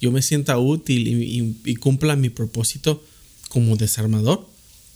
[0.00, 3.02] yo me sienta útil y, y- y cumpla mi propósito
[3.48, 4.48] como desarmador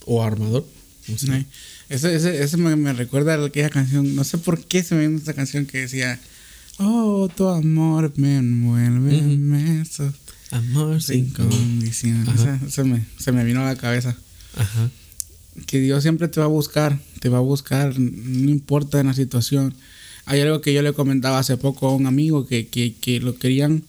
[0.05, 0.65] o armador.
[1.07, 1.45] no sé.
[1.89, 4.15] Ese, ese me, me recuerda a aquella canción.
[4.15, 6.19] No sé por qué se me viene esa canción que decía:
[6.77, 9.29] Oh, tu amor me envuelve Ujú.
[9.29, 10.13] inmenso,
[10.51, 11.33] Amor sin
[12.67, 14.15] esa me, se me vino a la cabeza.
[14.55, 14.89] Ajá.
[15.65, 19.13] Que Dios siempre te va a buscar, te va a buscar, no importa en la
[19.13, 19.73] situación.
[20.25, 23.37] Hay algo que yo le comentaba hace poco a un amigo que, que, que lo
[23.37, 23.83] querían.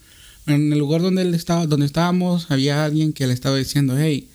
[0.45, 4.29] En el lugar donde él estaba, donde estábamos, había alguien que le estaba diciendo, hey,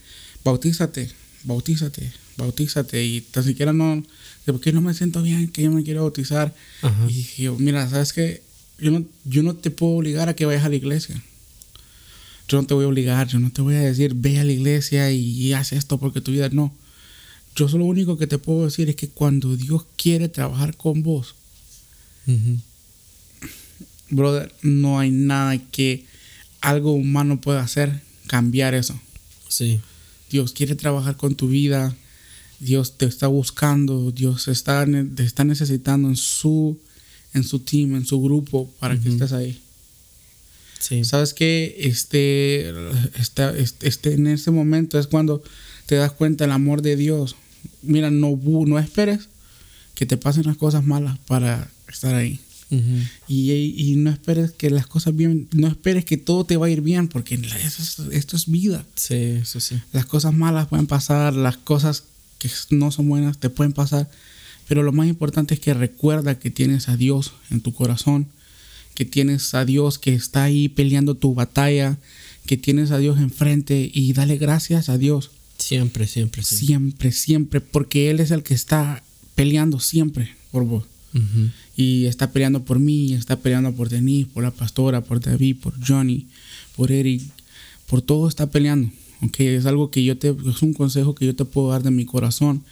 [0.44, 1.10] bautízate,
[1.44, 3.04] bautízate, bautízate.
[3.04, 4.02] Y tan siquiera no,
[4.46, 5.48] ¿por qué no me siento bien?
[5.48, 6.54] Que yo me quiero bautizar.
[6.82, 7.06] Ajá.
[7.08, 8.42] Y dije yo, mira, ¿sabes qué?
[8.78, 11.22] Yo no, yo no te puedo obligar a que vayas a la iglesia.
[12.48, 14.52] Yo no te voy a obligar, yo no te voy a decir, ve a la
[14.52, 16.74] iglesia y, y haz esto porque tu vida no.
[17.54, 21.02] Yo solo lo único que te puedo decir es que cuando Dios quiere trabajar con
[21.02, 21.34] vos,
[24.08, 26.06] brother, no hay nada que
[26.60, 28.98] algo humano pueda hacer cambiar eso.
[29.48, 29.80] Sí.
[30.30, 31.94] Dios quiere trabajar con tu vida,
[32.62, 36.78] Dios te está buscando, Dios está, te está necesitando en su,
[37.34, 39.58] en su team, en su grupo para que estés ahí.
[40.78, 41.04] Sí.
[41.04, 42.68] Sabes que este,
[43.20, 45.42] este, este, este- en ese momento es cuando
[45.86, 47.36] te das cuenta del amor de Dios.
[47.82, 48.36] Mira, no,
[48.66, 49.28] no esperes
[49.94, 52.40] que te pasen las cosas malas para estar ahí.
[52.70, 52.82] Ujú.
[53.28, 56.70] Y, y no esperes que las cosas bien, no esperes que todo te va a
[56.70, 58.84] ir bien, porque eso es- esto es vida.
[58.96, 59.76] Sí, eso sí.
[59.92, 62.04] Las cosas malas pueden pasar, las cosas
[62.42, 64.10] que no son buenas te pueden pasar,
[64.68, 68.26] pero lo más importante es que recuerda que tienes a Dios en tu corazón,
[68.94, 71.98] que tienes a Dios que está ahí peleando tu batalla,
[72.46, 75.30] que tienes a Dios enfrente y dale gracias a Dios
[75.62, 76.66] Siempre, siempre, siempre.
[76.66, 79.02] siempre, siempre, porque Él es el que está
[79.34, 80.84] peleando siempre por vos.
[81.76, 85.74] Y está peleando por mí, está peleando por Denise, por la pastora, por David, por
[85.86, 86.26] Johnny,
[86.74, 87.22] por Eric,
[87.86, 88.90] por todo está peleando.
[89.22, 89.40] ¿Ok?
[89.40, 92.04] Es algo que yo te, es un consejo que yo te puedo dar de mi
[92.04, 92.64] corazón.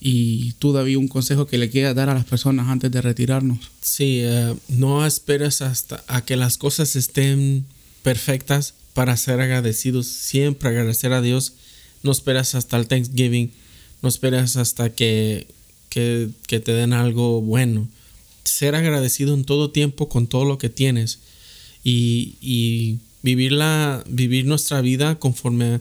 [0.00, 3.58] Y tú, David, un consejo que le quieras dar a las personas antes de retirarnos.
[3.80, 7.66] Sí, eh, no esperes hasta a que las cosas estén
[8.02, 10.06] perfectas para ser agradecidos.
[10.06, 11.54] Siempre agradecer a Dios.
[12.04, 13.50] No esperas hasta el Thanksgiving.
[14.00, 15.48] No esperas hasta que,
[15.88, 17.88] que, que te den algo bueno.
[18.44, 21.18] Ser agradecido en todo tiempo con todo lo que tienes.
[21.82, 25.80] Y, y vivir, la, vivir nuestra vida conforme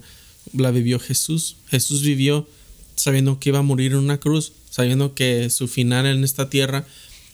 [0.54, 1.58] la vivió Jesús.
[1.68, 2.48] Jesús vivió
[2.96, 6.86] sabiendo que iba a morir en una cruz, sabiendo que su final en esta tierra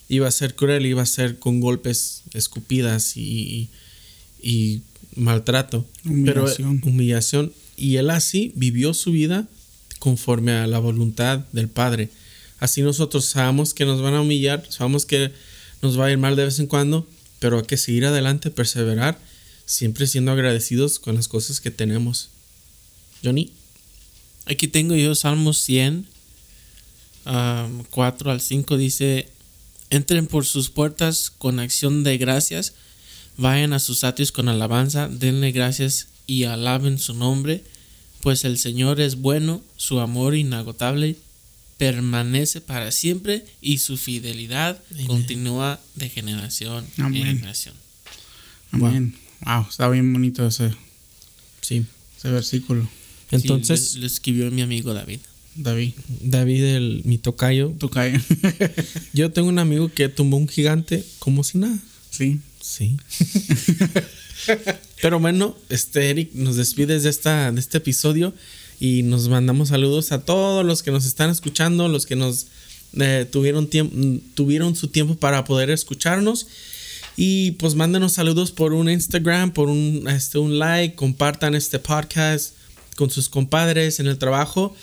[0.09, 3.69] iba a ser cruel, iba a ser con golpes, escupidas y,
[4.41, 4.81] y
[5.15, 5.85] maltrato.
[6.05, 6.79] Humillación.
[6.79, 7.53] Pero humillación.
[7.75, 9.47] Y él así vivió su vida
[9.99, 12.09] conforme a la voluntad del Padre.
[12.59, 15.31] Así nosotros sabemos que nos van a humillar, sabemos que
[15.81, 17.07] nos va a ir mal de vez en cuando,
[17.39, 19.17] pero hay que seguir adelante, perseverar,
[19.65, 22.29] siempre siendo agradecidos con las cosas que tenemos.
[23.23, 23.51] Johnny.
[24.45, 26.05] Aquí tengo yo Salmos 100,
[27.25, 29.29] ah, 4 al 5 dice,
[29.89, 32.73] entren por sus puertas con acción de gracias,
[33.37, 37.63] vayan a sus atrios con alabanza, denle gracias y alaben su nombre,
[38.21, 41.15] pues el Señor es bueno, su amor inagotable
[41.77, 47.75] permanece para siempre y su fidelidad continúa de generación en generación.
[48.71, 49.11] Amén.
[49.11, 49.22] Wow,
[49.69, 50.71] está bien bonito ese,
[51.61, 51.85] Sí.
[52.17, 52.87] ese versículo.
[53.31, 55.19] Entonces, Sí, lo, lo escribió mi amigo David.
[55.55, 58.21] David, David, el, mi tocayo, tú caes.
[59.13, 61.77] yo tengo un amigo que tumbó un gigante como si nada.
[62.11, 62.39] sí.
[62.61, 62.95] Sí.
[65.01, 68.33] Pero bueno, este Eric nos despides de esta de este episodio
[68.79, 72.47] y nos mandamos saludos a todos los que nos están escuchando, los que nos
[72.93, 73.95] eh, tuvieron tiempo
[74.33, 76.47] tuvieron su tiempo para poder escucharnos
[77.15, 82.55] y pues mándenos saludos por un Instagram, por un este un like, compartan este podcast
[82.95, 84.75] con sus compadres en el trabajo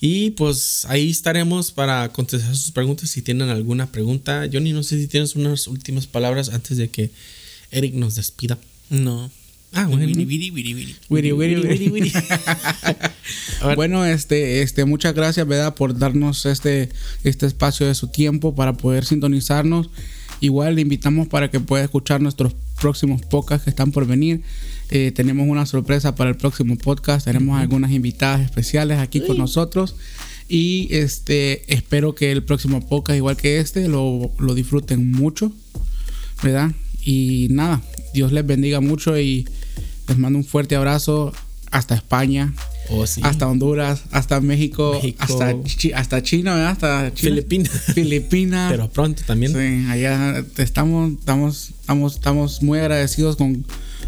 [0.00, 4.46] y pues ahí estaremos para contestar sus preguntas si tienen alguna pregunta.
[4.52, 7.10] Johnny, no sé si tienes unas últimas palabras antes de que
[7.70, 8.58] Eric nos despida.
[8.90, 9.30] No.
[9.72, 10.06] Ah, bueno.
[13.76, 15.74] Bueno, este, este, muchas gracias, ¿verdad?
[15.74, 16.90] Por darnos este,
[17.24, 19.88] este espacio de su tiempo para poder sintonizarnos.
[20.40, 24.42] Igual le invitamos para que pueda escuchar nuestros próximos podcasts que están por venir.
[24.90, 27.24] Eh, tenemos una sorpresa para el próximo podcast.
[27.24, 29.96] Tenemos algunas invitadas especiales aquí con nosotros.
[30.48, 35.52] Y este, espero que el próximo podcast, igual que este, lo, lo disfruten mucho,
[36.42, 36.72] ¿verdad?
[37.02, 37.82] Y nada,
[38.12, 39.48] Dios les bendiga mucho y
[40.08, 41.32] les mando un fuerte abrazo
[41.70, 42.52] hasta España,
[42.90, 43.20] Oh, sí.
[43.24, 45.18] hasta Honduras, hasta México, México.
[45.24, 46.70] hasta, Chi- hasta China, ¿verdad?
[46.72, 47.30] Hasta China.
[47.36, 47.72] Filipinas.
[47.94, 48.70] Filipinas.
[48.72, 49.52] Pero pronto también.
[49.52, 53.64] Sí, allá estamos, estamos, estamos, estamos muy agradecidos con,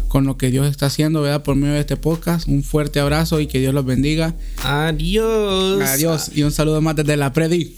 [0.07, 1.43] con lo que Dios está haciendo, ¿verdad?
[1.43, 2.47] Por medio de este podcast.
[2.47, 4.35] Un fuerte abrazo y que Dios los bendiga.
[4.63, 5.81] Adiós.
[5.81, 7.75] Adiós y un saludo más desde la Predi.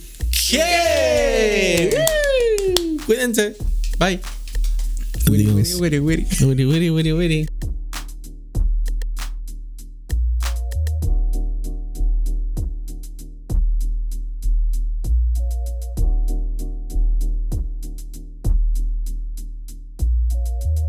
[0.50, 1.90] ¿Qué?
[3.06, 3.56] Cuídense.
[3.98, 4.20] Bye.
[5.26, 5.80] Adiós.